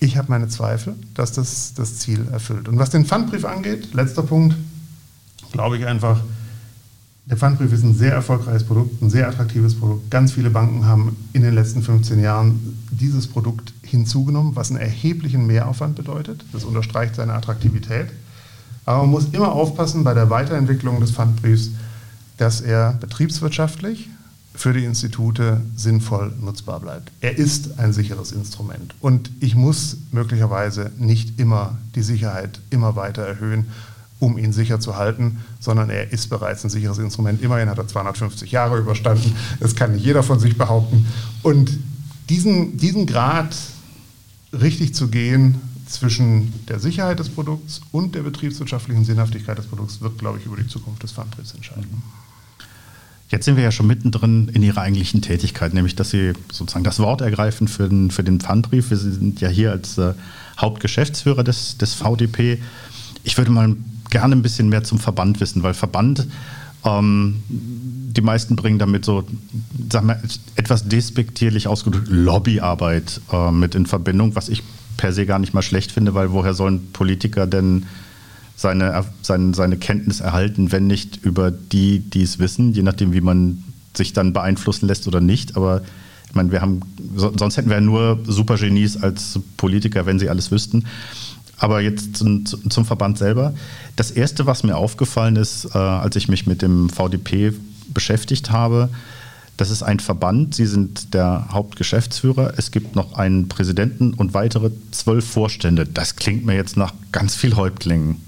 [0.00, 2.68] Ich habe meine Zweifel, dass das das Ziel erfüllt.
[2.68, 4.54] Und was den Pfandbrief angeht, letzter Punkt,
[5.50, 6.20] glaube ich einfach,
[7.24, 10.10] der Pfandbrief ist ein sehr erfolgreiches Produkt, ein sehr attraktives Produkt.
[10.10, 15.46] Ganz viele Banken haben in den letzten 15 Jahren dieses Produkt hinzugenommen, was einen erheblichen
[15.46, 16.44] Mehraufwand bedeutet.
[16.52, 18.06] Das unterstreicht seine Attraktivität.
[18.86, 21.70] Aber man muss immer aufpassen bei der Weiterentwicklung des Pfandbriefs,
[22.38, 24.08] dass er betriebswirtschaftlich
[24.54, 27.12] für die Institute sinnvoll nutzbar bleibt.
[27.20, 33.22] Er ist ein sicheres Instrument und ich muss möglicherweise nicht immer die Sicherheit immer weiter
[33.22, 33.66] erhöhen,
[34.18, 37.40] um ihn sicher zu halten, sondern er ist bereits ein sicheres Instrument.
[37.40, 41.06] Immerhin hat er 250 Jahre überstanden, das kann nicht jeder von sich behaupten.
[41.42, 41.78] Und
[42.28, 43.54] diesen, diesen Grad
[44.52, 50.18] richtig zu gehen zwischen der Sicherheit des Produkts und der betriebswirtschaftlichen Sinnhaftigkeit des Produkts wird,
[50.18, 52.02] glaube ich, über die Zukunft des Pfandbriefs entscheiden.
[53.30, 56.98] Jetzt sind wir ja schon mittendrin in Ihrer eigentlichen Tätigkeit, nämlich dass Sie sozusagen das
[56.98, 58.88] Wort ergreifen für den, für den Pfandbrief.
[58.88, 60.14] Wir sind ja hier als äh,
[60.58, 62.58] Hauptgeschäftsführer des, des VDP.
[63.24, 63.76] Ich würde mal
[64.08, 66.26] gerne ein bisschen mehr zum Verband wissen, weil Verband,
[66.84, 69.24] ähm, die meisten bringen damit so,
[69.90, 70.22] sag mal,
[70.56, 74.62] etwas despektierlich ausgedrückt Lobbyarbeit äh, mit in Verbindung, was ich
[74.96, 77.84] per se gar nicht mal schlecht finde, weil woher sollen Politiker denn
[78.58, 83.20] seine, seine, seine Kenntnis erhalten, wenn nicht über die, die es wissen, je nachdem, wie
[83.20, 83.62] man
[83.96, 85.56] sich dann beeinflussen lässt oder nicht.
[85.56, 85.82] Aber
[86.28, 86.80] ich meine, wir haben,
[87.14, 90.86] sonst hätten wir nur Supergenies als Politiker, wenn sie alles wüssten.
[91.56, 93.54] Aber jetzt zum, zum, Verband selber.
[93.94, 97.52] Das Erste, was mir aufgefallen ist, äh, als ich mich mit dem VDP
[97.94, 98.88] beschäftigt habe,
[99.56, 100.56] das ist ein Verband.
[100.56, 102.54] Sie sind der Hauptgeschäftsführer.
[102.56, 105.84] Es gibt noch einen Präsidenten und weitere zwölf Vorstände.
[105.84, 108.27] Das klingt mir jetzt nach ganz viel Häuptlingen.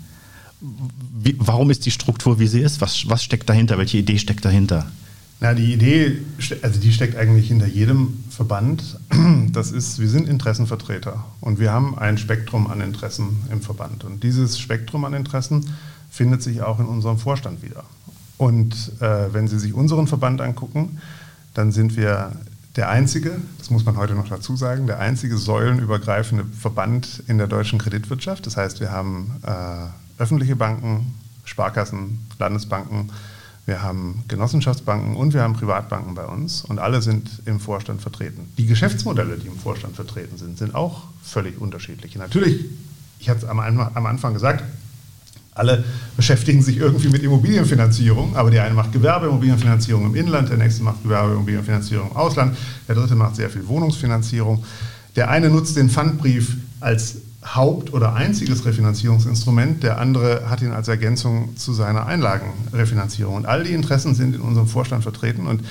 [0.61, 2.81] Wie, warum ist die Struktur, wie sie ist?
[2.81, 3.79] Was, was steckt dahinter?
[3.79, 4.91] Welche Idee steckt dahinter?
[5.41, 6.19] Na, die Idee,
[6.61, 8.99] also die steckt eigentlich hinter jedem Verband.
[9.53, 14.05] Das ist, wir sind Interessenvertreter und wir haben ein Spektrum an Interessen im Verband.
[14.05, 15.67] Und dieses Spektrum an Interessen
[16.09, 17.85] findet sich auch in unserem Vorstand wieder.
[18.39, 20.99] Und äh, wenn Sie sich unseren Verband angucken,
[21.55, 22.33] dann sind wir
[22.77, 27.49] der einzige, das muss man heute noch dazu sagen, der einzige säulenübergreifende Verband in der
[27.49, 28.47] deutschen Kreditwirtschaft.
[28.47, 29.87] Das heißt, wir haben äh,
[30.21, 33.11] öffentliche Banken, Sparkassen, Landesbanken,
[33.67, 38.49] wir haben Genossenschaftsbanken und wir haben Privatbanken bei uns und alle sind im Vorstand vertreten.
[38.59, 42.17] Die Geschäftsmodelle, die im Vorstand vertreten sind, sind auch völlig unterschiedlich.
[42.17, 42.65] Natürlich,
[43.19, 44.65] ich hatte es am, am Anfang gesagt,
[45.55, 45.85] alle
[46.17, 51.03] beschäftigen sich irgendwie mit Immobilienfinanzierung, aber der eine macht Gewerbeimmobilienfinanzierung im Inland, der nächste macht
[51.03, 52.57] Gewerbeimmobilienfinanzierung im Ausland,
[52.89, 54.65] der dritte macht sehr viel Wohnungsfinanzierung.
[55.17, 60.89] Der eine nutzt den Pfandbrief als Haupt- oder einziges Refinanzierungsinstrument, der andere hat ihn als
[60.89, 63.35] Ergänzung zu seiner Einlagenrefinanzierung.
[63.35, 65.63] Und all die Interessen sind in unserem Vorstand vertreten und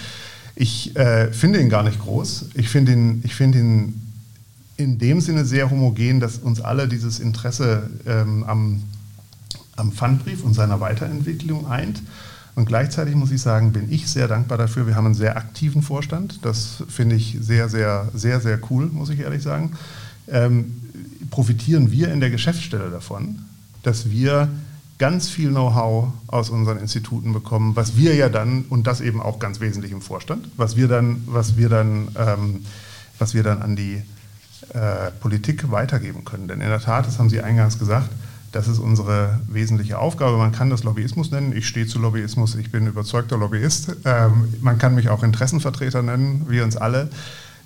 [0.55, 2.49] ich äh, finde ihn gar nicht groß.
[2.55, 4.01] Ich finde ihn, find ihn
[4.77, 8.83] in dem Sinne sehr homogen, dass uns alle dieses Interesse ähm, am,
[9.75, 12.01] am Pfandbrief und seiner Weiterentwicklung eint.
[12.55, 14.87] Und gleichzeitig muss ich sagen, bin ich sehr dankbar dafür.
[14.87, 16.39] Wir haben einen sehr aktiven Vorstand.
[16.43, 19.73] Das finde ich sehr, sehr, sehr, sehr cool, muss ich ehrlich sagen.
[20.27, 20.75] Ähm,
[21.29, 23.39] profitieren wir in der Geschäftsstelle davon,
[23.83, 24.49] dass wir
[24.97, 29.39] ganz viel Know-how aus unseren Instituten bekommen, was wir ja dann, und das eben auch
[29.39, 32.65] ganz wesentlich im Vorstand, was wir dann, was wir dann, ähm,
[33.17, 34.01] was wir dann an die
[34.73, 36.47] äh, Politik weitergeben können.
[36.47, 38.09] Denn in der Tat, das haben Sie eingangs gesagt,
[38.51, 40.37] das ist unsere wesentliche Aufgabe.
[40.37, 41.55] Man kann das Lobbyismus nennen.
[41.55, 42.55] Ich stehe zu Lobbyismus.
[42.55, 43.95] Ich bin überzeugter Lobbyist.
[44.05, 47.09] Ähm, man kann mich auch Interessenvertreter nennen, wir uns alle.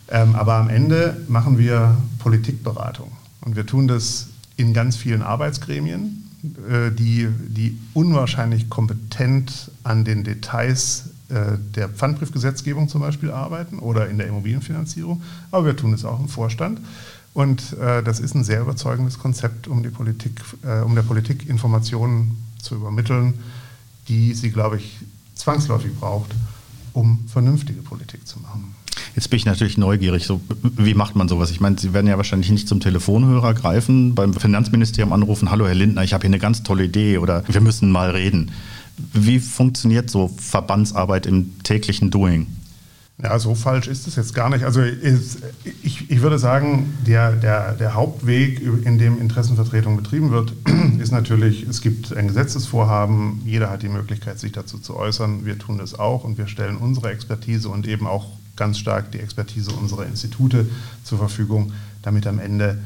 [0.10, 3.12] Ähm, aber am Ende machen wir Politikberatung.
[3.46, 6.30] Und wir tun das in ganz vielen Arbeitsgremien,
[6.70, 14.10] äh, die, die unwahrscheinlich kompetent an den Details äh, der Pfandbriefgesetzgebung zum Beispiel arbeiten oder
[14.10, 16.80] in der Immobilienfinanzierung, aber wir tun es auch im Vorstand.
[17.34, 20.42] Und äh, das ist ein sehr überzeugendes Konzept, um, die Politik,
[20.86, 23.34] um der Politik Informationen zu übermitteln,
[24.08, 25.00] die sie, glaube ich,
[25.34, 26.36] zwangsläufig braucht,
[26.94, 28.73] um vernünftige Politik zu machen.
[29.16, 30.26] Jetzt bin ich natürlich neugierig.
[30.26, 31.52] So, wie macht man sowas?
[31.52, 35.76] Ich meine, Sie werden ja wahrscheinlich nicht zum Telefonhörer greifen, beim Finanzministerium anrufen, hallo Herr
[35.76, 38.52] Lindner, ich habe hier eine ganz tolle Idee oder wir müssen mal reden.
[39.14, 42.48] Wie funktioniert so Verbandsarbeit im täglichen Doing?
[43.22, 44.66] Ja, so falsch ist es jetzt gar nicht.
[44.66, 50.54] Also ich, ich würde sagen, der, der, der Hauptweg, in dem Interessenvertretung betrieben wird,
[51.00, 55.46] ist natürlich, es gibt ein Gesetzesvorhaben, jeder hat die Möglichkeit, sich dazu zu äußern.
[55.46, 59.20] Wir tun das auch und wir stellen unsere Expertise und eben auch ganz stark die
[59.20, 60.68] Expertise unserer Institute
[61.04, 62.80] zur Verfügung, damit am Ende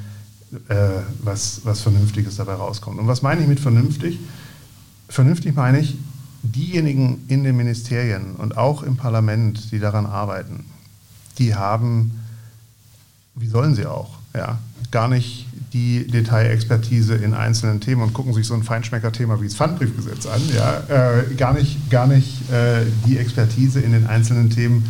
[0.69, 0.75] äh,
[1.19, 2.99] was, was Vernünftiges dabei rauskommt.
[2.99, 4.19] Und was meine ich mit vernünftig?
[5.09, 5.97] Vernünftig meine ich,
[6.43, 10.65] diejenigen in den Ministerien und auch im Parlament, die daran arbeiten,
[11.37, 12.11] die haben,
[13.35, 14.59] wie sollen sie auch, ja,
[14.91, 19.55] gar nicht die Detailexpertise in einzelnen Themen und gucken sich so ein Feinschmecker-Thema wie das
[19.55, 24.85] Pfandbriefgesetz an, ja, äh, gar nicht, gar nicht äh, die Expertise in den einzelnen Themen,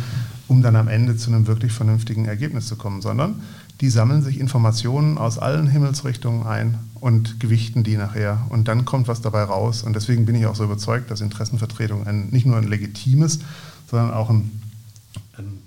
[0.48, 3.42] um dann am Ende zu einem wirklich vernünftigen Ergebnis zu kommen, sondern
[3.80, 8.44] die sammeln sich Informationen aus allen Himmelsrichtungen ein und gewichten die nachher.
[8.48, 9.82] Und dann kommt was dabei raus.
[9.84, 13.38] Und deswegen bin ich auch so überzeugt, dass Interessenvertretung ein, nicht nur ein legitimes,
[13.88, 14.50] sondern auch ein,
[15.36, 15.58] ein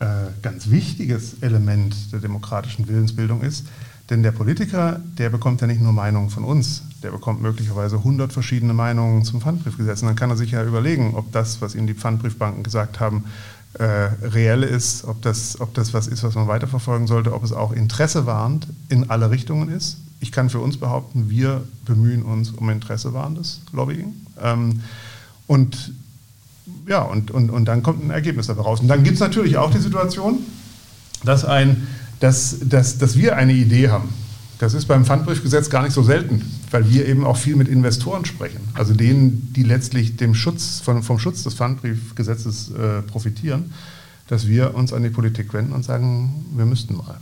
[0.00, 3.66] äh, ganz wichtiges Element der demokratischen Willensbildung ist.
[4.10, 8.32] Denn der Politiker, der bekommt ja nicht nur Meinungen von uns, der bekommt möglicherweise 100
[8.32, 10.02] verschiedene Meinungen zum Pfandbriefgesetz.
[10.02, 13.24] Und dann kann er sich ja überlegen, ob das, was ihm die Pfandbriefbanken gesagt haben,
[13.78, 17.52] äh, reell ist, ob das, ob das was ist, was man weiterverfolgen sollte, ob es
[17.52, 19.98] auch interessewahrend in alle Richtungen ist.
[20.20, 24.14] Ich kann für uns behaupten, wir bemühen uns um interessewahrendes Lobbying.
[24.40, 24.80] Ähm,
[25.46, 25.92] und
[26.88, 28.80] ja, und, und, und dann kommt ein Ergebnis dabei raus.
[28.80, 30.38] Und dann gibt es natürlich auch die Situation,
[31.24, 31.86] dass, ein,
[32.20, 34.08] dass, dass, dass wir eine Idee haben
[34.64, 38.24] das ist beim Pfandbriefgesetz gar nicht so selten, weil wir eben auch viel mit Investoren
[38.24, 43.74] sprechen, also denen, die letztlich dem Schutz, von, vom Schutz des Pfandbriefgesetzes äh, profitieren,
[44.26, 47.18] dass wir uns an die Politik wenden und sagen, wir müssten mal.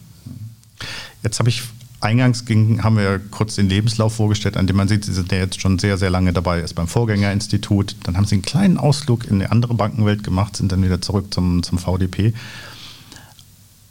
[1.24, 1.64] Jetzt habe ich
[2.00, 5.38] eingangs ging, haben wir kurz den Lebenslauf vorgestellt, an dem man sieht, Sie sind ja
[5.38, 7.96] jetzt schon sehr, sehr lange dabei, ist beim Vorgängerinstitut.
[8.04, 11.34] Dann haben Sie einen kleinen Ausflug in eine andere Bankenwelt gemacht, sind dann wieder zurück
[11.34, 12.34] zum, zum VDP.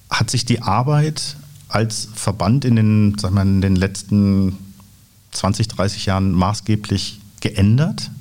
[0.09, 1.35] Hat sich die Arbeit
[1.71, 4.57] als Verband in den, sag mal, in den letzten
[5.31, 8.11] 20, 30 Jahren maßgeblich geändert?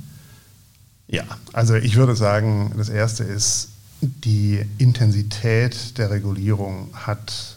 [1.08, 3.68] Ja, also ich würde sagen, das Erste ist,
[4.00, 7.56] die Intensität der Regulierung hat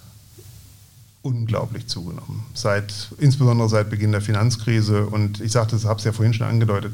[1.22, 2.46] unglaublich zugenommen.
[2.54, 6.48] Seit, insbesondere seit Beginn der Finanzkrise und ich sagte, das habe es ja vorhin schon
[6.48, 6.94] angedeutet,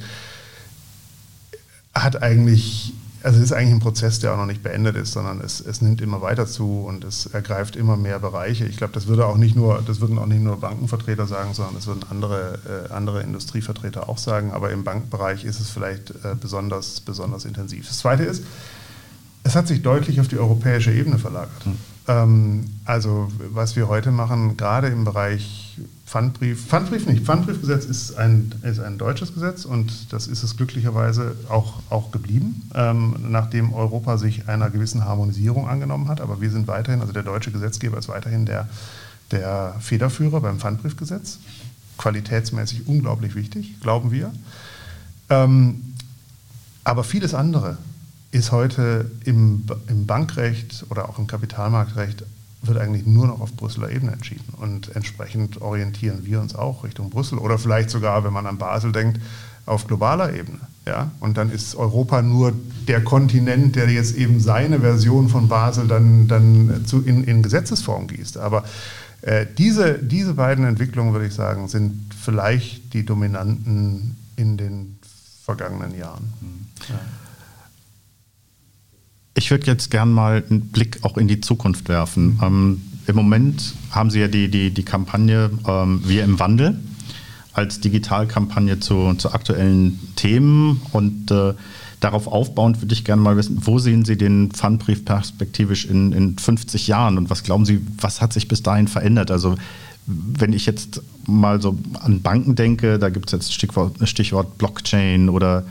[1.94, 5.42] hat eigentlich also es ist eigentlich ein Prozess, der auch noch nicht beendet ist, sondern
[5.42, 8.66] es, es nimmt immer weiter zu und es ergreift immer mehr Bereiche.
[8.66, 11.76] Ich glaube, das würde auch nicht nur, das würden auch nicht nur Bankenvertreter sagen, sondern
[11.76, 14.52] das würden andere, äh, andere Industrievertreter auch sagen.
[14.52, 17.88] Aber im Bankbereich ist es vielleicht äh, besonders, besonders intensiv.
[17.88, 18.44] Das Zweite ist,
[19.44, 21.66] es hat sich deutlich auf die europäische Ebene verlagert.
[21.66, 21.78] Mhm.
[22.08, 25.78] Ähm, also was wir heute machen, gerade im Bereich
[26.10, 31.36] Pfandbrief, Pfandbrief nicht, Pfandbriefgesetz ist ein, ist ein deutsches Gesetz und das ist es glücklicherweise
[31.50, 36.20] auch, auch geblieben, ähm, nachdem Europa sich einer gewissen Harmonisierung angenommen hat.
[36.20, 38.68] Aber wir sind weiterhin, also der deutsche Gesetzgeber ist weiterhin der,
[39.30, 41.38] der Federführer beim Pfandbriefgesetz.
[42.00, 44.34] Qualitätsmäßig unglaublich wichtig, glauben wir.
[45.30, 45.94] Ähm,
[46.84, 47.78] aber vieles andere
[48.32, 52.24] ist heute im, im Bankrecht oder auch im Kapitalmarktrecht
[52.62, 54.54] wird eigentlich nur noch auf Brüsseler Ebene entschieden.
[54.58, 58.92] Und entsprechend orientieren wir uns auch Richtung Brüssel oder vielleicht sogar, wenn man an Basel
[58.92, 59.20] denkt,
[59.66, 60.60] auf globaler Ebene.
[60.86, 61.12] Ja?
[61.20, 62.54] Und dann ist Europa nur
[62.88, 68.08] der Kontinent, der jetzt eben seine Version von Basel dann, dann zu, in, in Gesetzesform
[68.08, 68.38] gießt.
[68.38, 68.64] Aber
[69.22, 74.98] äh, diese, diese beiden Entwicklungen, würde ich sagen, sind vielleicht die dominanten in den
[75.46, 76.34] vergangenen Jahren.
[76.90, 77.00] Ja.
[79.40, 82.38] Ich würde jetzt gern mal einen Blick auch in die Zukunft werfen.
[82.44, 86.78] Ähm, Im Moment haben Sie ja die, die, die Kampagne ähm, Wir im Wandel
[87.54, 91.54] als Digitalkampagne zu, zu aktuellen Themen und äh,
[92.02, 96.38] darauf aufbauend würde ich gerne mal wissen, wo sehen Sie den Pfandbrief perspektivisch in, in
[96.38, 99.32] 50 Jahren und was glauben Sie, was hat sich bis dahin verändert?
[99.32, 99.56] Also
[100.06, 105.30] wenn ich jetzt mal so an Banken denke, da gibt es jetzt Stichwort, Stichwort Blockchain
[105.30, 105.64] oder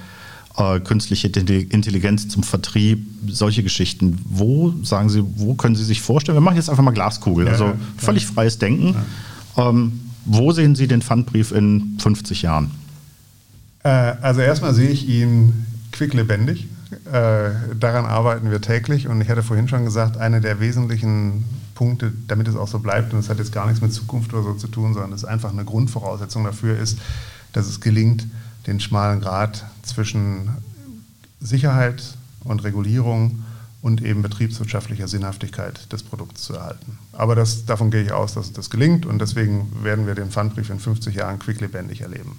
[0.59, 4.19] äh, künstliche Intelligenz zum Vertrieb, solche Geschichten.
[4.25, 6.37] Wo sagen Sie, wo können Sie sich vorstellen?
[6.37, 8.97] Wir machen jetzt einfach mal Glaskugel, ja, also ja, völlig freies Denken.
[9.57, 12.71] Ähm, wo sehen Sie den Pfandbrief in 50 Jahren?
[13.85, 16.67] Äh, also erstmal sehe ich ihn quicklebendig.
[17.05, 21.45] Äh, daran arbeiten wir täglich und ich hatte vorhin schon gesagt, eine der wesentlichen
[21.75, 24.43] Punkte, damit es auch so bleibt, und es hat jetzt gar nichts mit Zukunft oder
[24.43, 26.99] so zu tun, sondern es ist einfach eine Grundvoraussetzung dafür ist,
[27.53, 28.27] dass es gelingt,
[28.69, 30.51] den schmalen Grad zwischen
[31.41, 32.03] Sicherheit
[32.45, 33.43] und Regulierung
[33.81, 36.99] und eben betriebswirtschaftlicher Sinnhaftigkeit des Produkts zu erhalten.
[37.13, 40.71] Aber das, davon gehe ich aus, dass das gelingt und deswegen werden wir den Pfandbrief
[40.71, 42.39] in 50 Jahren quicklebendig erleben.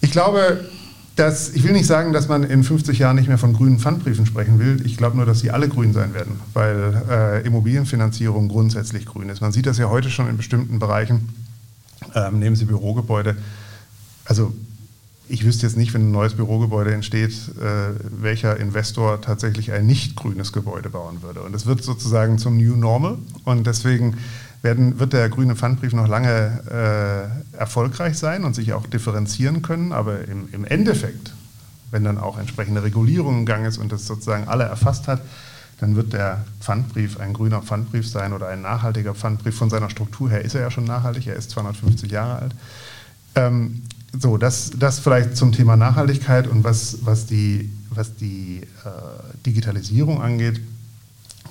[0.00, 0.68] Ich glaube,
[1.16, 4.26] dass, ich will nicht sagen, dass man in 50 Jahren nicht mehr von grünen Pfandbriefen
[4.26, 4.84] sprechen will.
[4.84, 9.40] Ich glaube nur, dass sie alle grün sein werden, weil äh, Immobilienfinanzierung grundsätzlich grün ist.
[9.40, 11.28] Man sieht das ja heute schon in bestimmten Bereichen.
[12.14, 13.36] Ähm, nehmen Sie Bürogebäude.
[14.24, 14.52] Also
[15.30, 20.16] ich wüsste jetzt nicht, wenn ein neues Bürogebäude entsteht, äh, welcher Investor tatsächlich ein nicht
[20.16, 21.42] grünes Gebäude bauen würde.
[21.42, 23.16] Und es wird sozusagen zum New Normal.
[23.44, 24.16] Und deswegen
[24.62, 26.60] werden, wird der grüne Pfandbrief noch lange
[27.54, 29.92] äh, erfolgreich sein und sich auch differenzieren können.
[29.92, 31.32] Aber im, im Endeffekt,
[31.92, 35.22] wenn dann auch entsprechende Regulierung im Gang ist und das sozusagen alle erfasst hat,
[35.78, 39.56] dann wird der Pfandbrief ein grüner Pfandbrief sein oder ein nachhaltiger Pfandbrief.
[39.56, 42.54] Von seiner Struktur her ist er ja schon nachhaltig, er ist 250 Jahre alt.
[43.36, 43.82] Ähm,
[44.18, 50.20] so, das, das vielleicht zum Thema Nachhaltigkeit und was, was die, was die äh, Digitalisierung
[50.20, 50.60] angeht,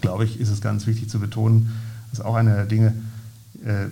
[0.01, 1.71] glaube ich, ist es ganz wichtig zu betonen,
[2.09, 2.93] das ist auch eine der Dinge,
[3.65, 3.87] äh,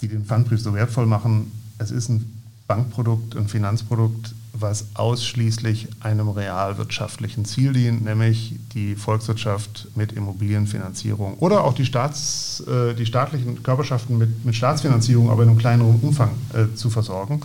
[0.00, 1.50] die den Pfandbrief so wertvoll machen.
[1.78, 9.88] Es ist ein Bankprodukt, ein Finanzprodukt, was ausschließlich einem realwirtschaftlichen Ziel dient, nämlich die Volkswirtschaft
[9.94, 15.50] mit Immobilienfinanzierung oder auch die, Staats, äh, die staatlichen Körperschaften mit, mit Staatsfinanzierung, aber in
[15.50, 17.40] einem kleineren Umfang äh, zu versorgen.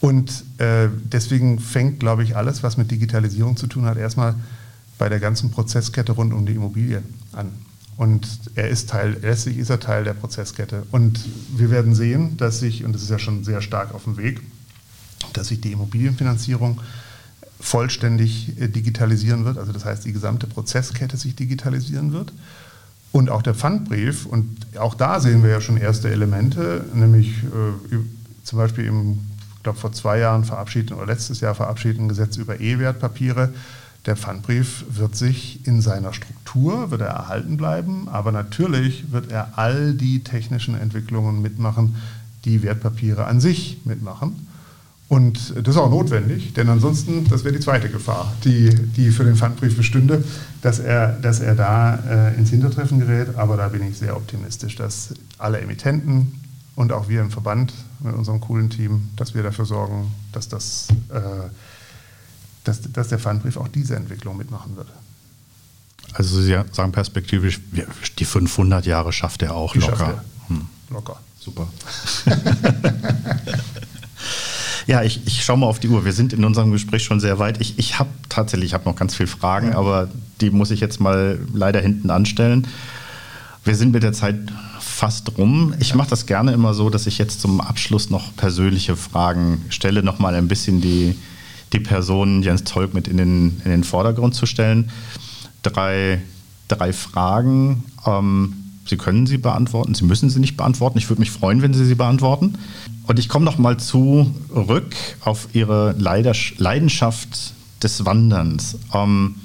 [0.00, 4.34] Und äh, deswegen fängt, glaube ich, alles, was mit Digitalisierung zu tun hat, erstmal
[4.98, 7.50] bei der ganzen Prozesskette rund um die Immobilie an.
[7.96, 10.84] Und er ist Teil, letztlich ist er Teil der Prozesskette.
[10.90, 11.20] Und
[11.56, 14.40] wir werden sehen, dass sich, und das ist ja schon sehr stark auf dem Weg,
[15.32, 16.80] dass sich die Immobilienfinanzierung
[17.62, 19.56] vollständig äh, digitalisieren wird.
[19.56, 22.32] Also das heißt, die gesamte Prozesskette sich digitalisieren wird.
[23.12, 27.96] Und auch der Pfandbrief, und auch da sehen wir ja schon erste Elemente, nämlich äh,
[28.42, 29.20] zum Beispiel im,
[29.56, 33.52] ich glaube, vor zwei Jahren verabschiedeten oder letztes Jahr verabschiedeten Gesetz über E-Wertpapiere.
[34.06, 39.56] Der Pfandbrief wird sich in seiner Struktur, wird er erhalten bleiben, aber natürlich wird er
[39.56, 41.94] all die technischen Entwicklungen mitmachen,
[42.44, 44.48] die Wertpapiere an sich mitmachen.
[45.12, 49.24] Und das ist auch notwendig, denn ansonsten, das wäre die zweite Gefahr, die, die für
[49.24, 50.24] den Pfandbrief bestünde,
[50.62, 53.36] dass er, dass er da äh, ins Hintertreffen gerät.
[53.36, 56.40] Aber da bin ich sehr optimistisch, dass alle Emittenten
[56.76, 60.88] und auch wir im Verband mit unserem coolen Team, dass wir dafür sorgen, dass, das,
[61.10, 61.20] äh,
[62.64, 64.88] dass, dass der Pfandbrief auch diese Entwicklung mitmachen wird.
[66.14, 67.60] Also Sie sagen perspektivisch,
[68.18, 70.24] die 500 Jahre schafft er auch die locker.
[70.48, 70.48] Er.
[70.48, 70.66] Hm.
[70.88, 71.20] Locker.
[71.38, 71.68] Super.
[74.86, 76.04] Ja, ich, ich schaue mal auf die Uhr.
[76.04, 77.60] Wir sind in unserem Gespräch schon sehr weit.
[77.60, 79.78] Ich, ich habe tatsächlich ich hab noch ganz viele Fragen, ja.
[79.78, 80.08] aber
[80.40, 82.66] die muss ich jetzt mal leider hinten anstellen.
[83.64, 84.36] Wir sind mit der Zeit
[84.80, 85.74] fast rum.
[85.78, 90.02] Ich mache das gerne immer so, dass ich jetzt zum Abschluss noch persönliche Fragen stelle,
[90.02, 91.16] nochmal ein bisschen die,
[91.72, 94.90] die Person Jens Tolk mit in den, in den Vordergrund zu stellen.
[95.62, 96.20] Drei,
[96.68, 97.84] drei Fragen.
[98.06, 100.98] Ähm, Sie können sie beantworten, Sie müssen sie nicht beantworten.
[100.98, 102.58] Ich würde mich freuen, wenn Sie sie beantworten.
[103.06, 108.78] Und ich komme noch mal zurück auf Ihre Leidenschaft des Wanderns.
[108.94, 109.36] Ähm,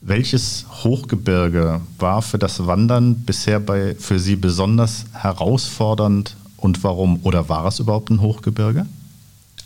[0.00, 7.20] welches Hochgebirge war für das Wandern bisher bei, für Sie besonders herausfordernd und warum?
[7.22, 8.86] Oder war es überhaupt ein Hochgebirge?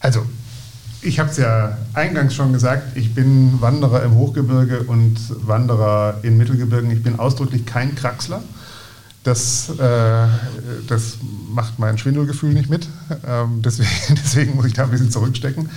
[0.00, 0.26] Also,
[1.00, 6.36] ich habe es ja eingangs schon gesagt, ich bin Wanderer im Hochgebirge und Wanderer in
[6.36, 6.90] Mittelgebirgen.
[6.90, 8.42] Ich bin ausdrücklich kein Kraxler.
[9.26, 10.28] Das, äh,
[10.86, 11.18] das
[11.50, 12.86] macht mein Schwindelgefühl nicht mit.
[13.26, 15.68] Ähm, deswegen, deswegen muss ich da ein bisschen zurückstecken.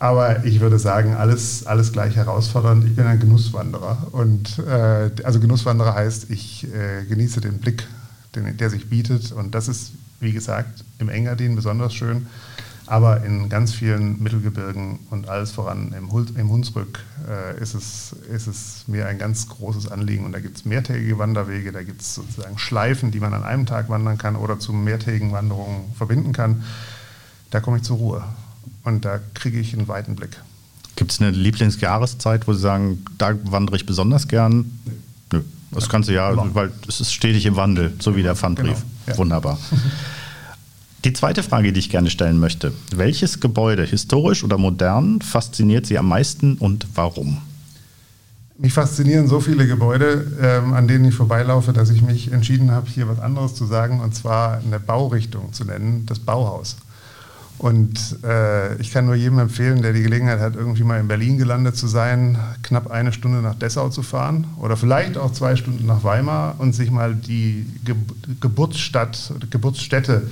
[0.00, 2.84] Aber ich würde sagen, alles, alles gleich herausfordernd.
[2.84, 4.08] Ich bin ein Genusswanderer.
[4.10, 7.86] Und äh, also Genusswanderer heißt, ich äh, genieße den Blick,
[8.34, 9.30] den, der sich bietet.
[9.30, 12.26] Und das ist, wie gesagt, im Engadin besonders schön.
[12.86, 18.46] Aber in ganz vielen Mittelgebirgen und alles voran im, im Hunsrück äh, ist, es, ist
[18.46, 20.26] es mir ein ganz großes Anliegen.
[20.26, 23.64] Und da gibt es mehrtägige Wanderwege, da gibt es sozusagen Schleifen, die man an einem
[23.64, 26.62] Tag wandern kann oder zu mehrtägigen Wanderungen verbinden kann.
[27.50, 28.24] Da komme ich zur Ruhe
[28.82, 30.36] und da kriege ich einen weiten Blick.
[30.96, 34.78] Gibt es eine Lieblingsjahreszeit, wo Sie sagen, da wandere ich besonders gern?
[34.84, 34.92] Nee.
[35.32, 35.42] Nö.
[35.70, 36.54] Das ganze Jahr, genau.
[36.54, 38.78] weil es ist stetig im Wandel, so wie der Pfandbrief.
[38.78, 38.84] Genau.
[39.06, 39.18] Ja.
[39.18, 39.58] Wunderbar.
[41.04, 42.72] Die zweite Frage, die ich gerne stellen möchte.
[42.90, 47.42] Welches Gebäude, historisch oder modern, fasziniert Sie am meisten und warum?
[48.56, 52.88] Mich faszinieren so viele Gebäude, ähm, an denen ich vorbeilaufe, dass ich mich entschieden habe,
[52.88, 56.76] hier was anderes zu sagen, und zwar eine Baurichtung zu nennen, das Bauhaus.
[57.58, 61.36] Und äh, ich kann nur jedem empfehlen, der die Gelegenheit hat, irgendwie mal in Berlin
[61.36, 65.84] gelandet zu sein, knapp eine Stunde nach Dessau zu fahren oder vielleicht auch zwei Stunden
[65.84, 67.94] nach Weimar und sich mal die Ge
[68.40, 70.28] Geburtsstadt, Geburtsstätte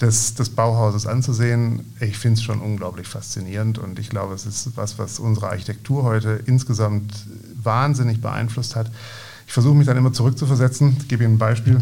[0.00, 1.80] des, des Bauhauses anzusehen.
[2.00, 6.04] Ich finde es schon unglaublich faszinierend und ich glaube, es ist was, was unsere Architektur
[6.04, 7.26] heute insgesamt
[7.62, 8.90] wahnsinnig beeinflusst hat.
[9.46, 10.96] Ich versuche mich dann immer zurückzuversetzen.
[11.00, 11.80] Ich gebe Ihnen ein Beispiel.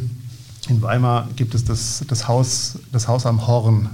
[0.69, 3.91] In Weimar gibt es das, das, Haus, das Haus am Horn.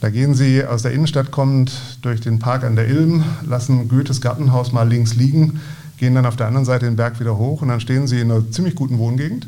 [0.00, 4.20] Da gehen Sie aus der Innenstadt kommend durch den Park an der Ilm, lassen Goethes
[4.20, 5.60] Gartenhaus mal links liegen,
[5.96, 8.30] gehen dann auf der anderen Seite den Berg wieder hoch und dann stehen Sie in
[8.30, 9.46] einer ziemlich guten Wohngegend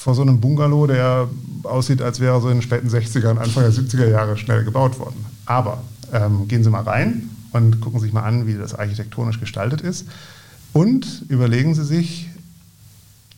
[0.00, 1.28] vor so einem Bungalow, der
[1.64, 4.98] aussieht, als wäre so in den späten 60er und Anfang der 70er Jahre schnell gebaut
[4.98, 5.26] worden.
[5.44, 9.82] Aber ähm, gehen Sie mal rein und gucken sich mal an, wie das architektonisch gestaltet
[9.82, 10.06] ist
[10.72, 12.30] und überlegen Sie sich,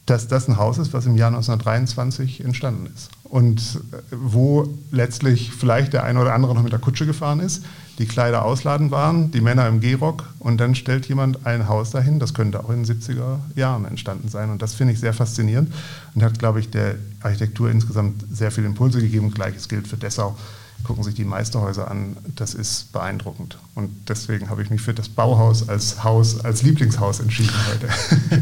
[0.07, 3.11] dass das ein Haus ist, was im Jahr 1923 entstanden ist.
[3.25, 7.65] Und äh, wo letztlich vielleicht der eine oder andere noch mit der Kutsche gefahren ist,
[7.99, 12.19] die Kleider ausladend waren, die Männer im Gehrock und dann stellt jemand ein Haus dahin.
[12.19, 14.51] Das könnte auch in den 70er Jahren entstanden sein.
[14.51, 15.73] Und das finde ich sehr faszinierend
[16.15, 19.31] und hat, glaube ich, der Architektur insgesamt sehr viele Impulse gegeben.
[19.31, 20.37] Gleiches gilt für Dessau
[20.85, 23.59] gucken sich die Meisterhäuser an, das ist beeindruckend.
[23.75, 27.89] Und deswegen habe ich mich für das Bauhaus als Haus, als Lieblingshaus entschieden heute.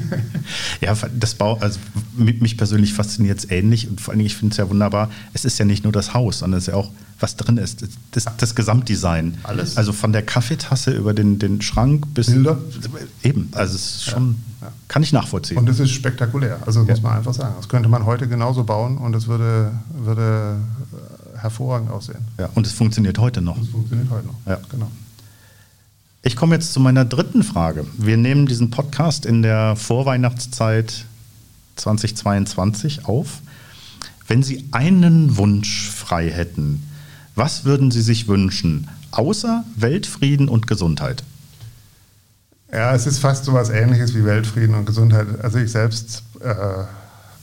[0.80, 1.78] ja, das Bau, also
[2.16, 5.44] mich persönlich fasziniert es ähnlich und vor allen Dingen, ich finde es ja wunderbar, es
[5.44, 8.24] ist ja nicht nur das Haus, sondern es ist ja auch, was drin ist, das,
[8.36, 9.38] das Gesamtdesign.
[9.42, 9.76] Alles.
[9.76, 12.26] Also von der Kaffeetasse über den, den Schrank bis.
[12.28, 12.58] Bilder.
[13.22, 14.72] Eben, also es ist schon, ja, ja.
[14.88, 15.58] kann ich nachvollziehen.
[15.58, 16.86] Und es ist spektakulär, also ja.
[16.86, 17.54] muss man einfach sagen.
[17.56, 20.56] Das könnte man heute genauso bauen und es würde, würde
[21.42, 22.26] hervorragend aussehen.
[22.38, 23.60] Ja, und es funktioniert heute noch.
[23.60, 24.58] Es funktioniert heute noch, ja.
[24.70, 24.90] genau.
[26.22, 27.86] Ich komme jetzt zu meiner dritten Frage.
[27.96, 31.06] Wir nehmen diesen Podcast in der Vorweihnachtszeit
[31.76, 33.40] 2022 auf.
[34.28, 36.82] Wenn Sie einen Wunsch frei hätten,
[37.34, 41.24] was würden Sie sich wünschen, außer Weltfrieden und Gesundheit?
[42.72, 45.26] Ja, es ist fast so etwas Ähnliches wie Weltfrieden und Gesundheit.
[45.42, 46.84] Also ich selbst äh,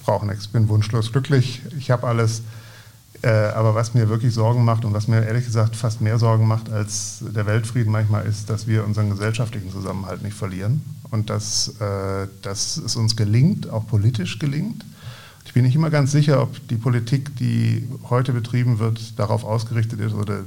[0.06, 1.62] brauche nichts, bin wunschlos glücklich.
[1.78, 2.42] Ich habe alles.
[3.24, 6.48] Äh, aber was mir wirklich Sorgen macht und was mir ehrlich gesagt fast mehr Sorgen
[6.48, 11.70] macht als der Weltfrieden manchmal ist, dass wir unseren gesellschaftlichen Zusammenhalt nicht verlieren und dass,
[11.80, 14.86] äh, dass es uns gelingt, auch politisch gelingt.
[15.46, 20.00] Ich bin nicht immer ganz sicher, ob die Politik, die heute betrieben wird, darauf ausgerichtet
[20.00, 20.42] ist oder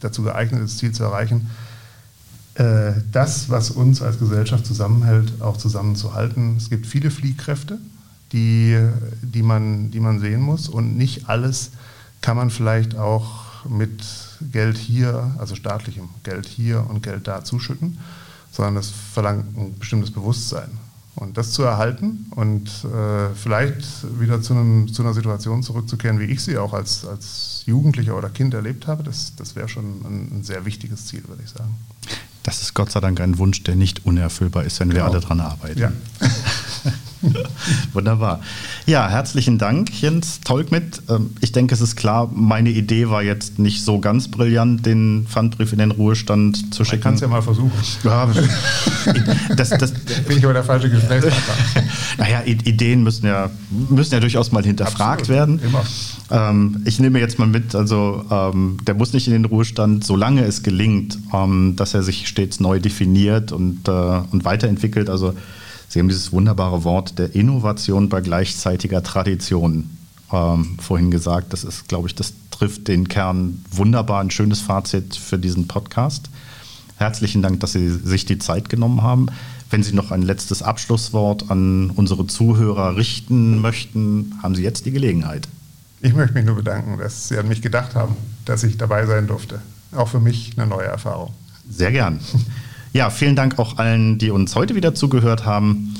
[0.00, 1.50] dazu geeignet ist, das Ziel zu erreichen,
[2.54, 6.56] äh, das, was uns als Gesellschaft zusammenhält, auch zusammenzuhalten.
[6.56, 7.78] Es gibt viele Fliehkräfte,
[8.32, 8.78] die,
[9.20, 11.72] die, man, die man sehen muss und nicht alles
[12.26, 14.02] kann man vielleicht auch mit
[14.50, 17.98] Geld hier, also staatlichem Geld hier und Geld da zuschütten,
[18.50, 20.70] sondern das verlangt ein bestimmtes Bewusstsein.
[21.14, 23.80] Und das zu erhalten und äh, vielleicht
[24.18, 28.28] wieder zu, einem, zu, einer Situation zurückzukehren, wie ich sie auch als, als Jugendlicher oder
[28.28, 31.76] Kind erlebt habe, das, das wäre schon ein, ein, sehr wichtiges Ziel, würde ich sagen.
[32.42, 35.04] Das ist Gott sei Dank ein Wunsch, der nicht unerfüllbar ist, wenn genau.
[35.04, 35.78] wir alle dran arbeiten.
[35.78, 35.92] Ja.
[37.92, 38.40] Wunderbar.
[38.86, 41.02] Ja, herzlichen Dank, Jens Tolkmit.
[41.08, 45.26] Ähm, ich denke, es ist klar, meine Idee war jetzt nicht so ganz brillant, den
[45.28, 46.96] Pfandbrief in den Ruhestand zu schicken.
[46.96, 47.72] Ich kann es ja mal versuchen.
[48.04, 48.28] Ja,
[49.56, 51.82] das, das, Bin ich aber der falsche Gesprächspartner.
[52.18, 53.50] naja, Ideen müssen ja,
[53.88, 55.28] müssen ja durchaus mal hinterfragt Absolut.
[55.28, 55.60] werden.
[55.60, 55.84] Immer.
[56.30, 60.44] Ähm, ich nehme jetzt mal mit, also ähm, der muss nicht in den Ruhestand, solange
[60.44, 61.18] es gelingt,
[61.76, 65.10] dass er sich stets neu definiert und, äh, und weiterentwickelt.
[65.10, 65.34] Also
[65.96, 69.96] Sie haben dieses wunderbare Wort der Innovation bei gleichzeitiger Tradition
[70.30, 71.54] ähm, vorhin gesagt.
[71.54, 74.20] Das ist, glaube ich, das trifft den Kern wunderbar.
[74.20, 76.28] Ein schönes Fazit für diesen Podcast.
[76.98, 79.28] Herzlichen Dank, dass Sie sich die Zeit genommen haben.
[79.70, 84.90] Wenn Sie noch ein letztes Abschlusswort an unsere Zuhörer richten möchten, haben Sie jetzt die
[84.90, 85.48] Gelegenheit.
[86.02, 89.28] Ich möchte mich nur bedanken, dass Sie an mich gedacht haben, dass ich dabei sein
[89.28, 89.62] durfte.
[89.92, 91.32] Auch für mich eine neue Erfahrung.
[91.70, 92.20] Sehr gern.
[92.96, 95.92] Ja, vielen Dank auch allen, die uns heute wieder zugehört haben.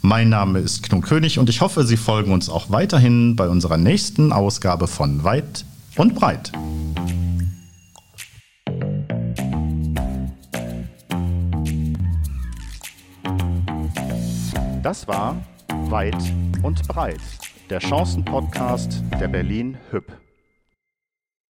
[0.00, 3.76] Mein Name ist Knut König und ich hoffe, Sie folgen uns auch weiterhin bei unserer
[3.76, 5.66] nächsten Ausgabe von Weit
[5.96, 6.50] und Breit.
[14.82, 15.36] Das war
[15.90, 16.16] Weit
[16.62, 17.20] und Breit,
[17.68, 20.10] der Chancenpodcast der Berlin Hüb.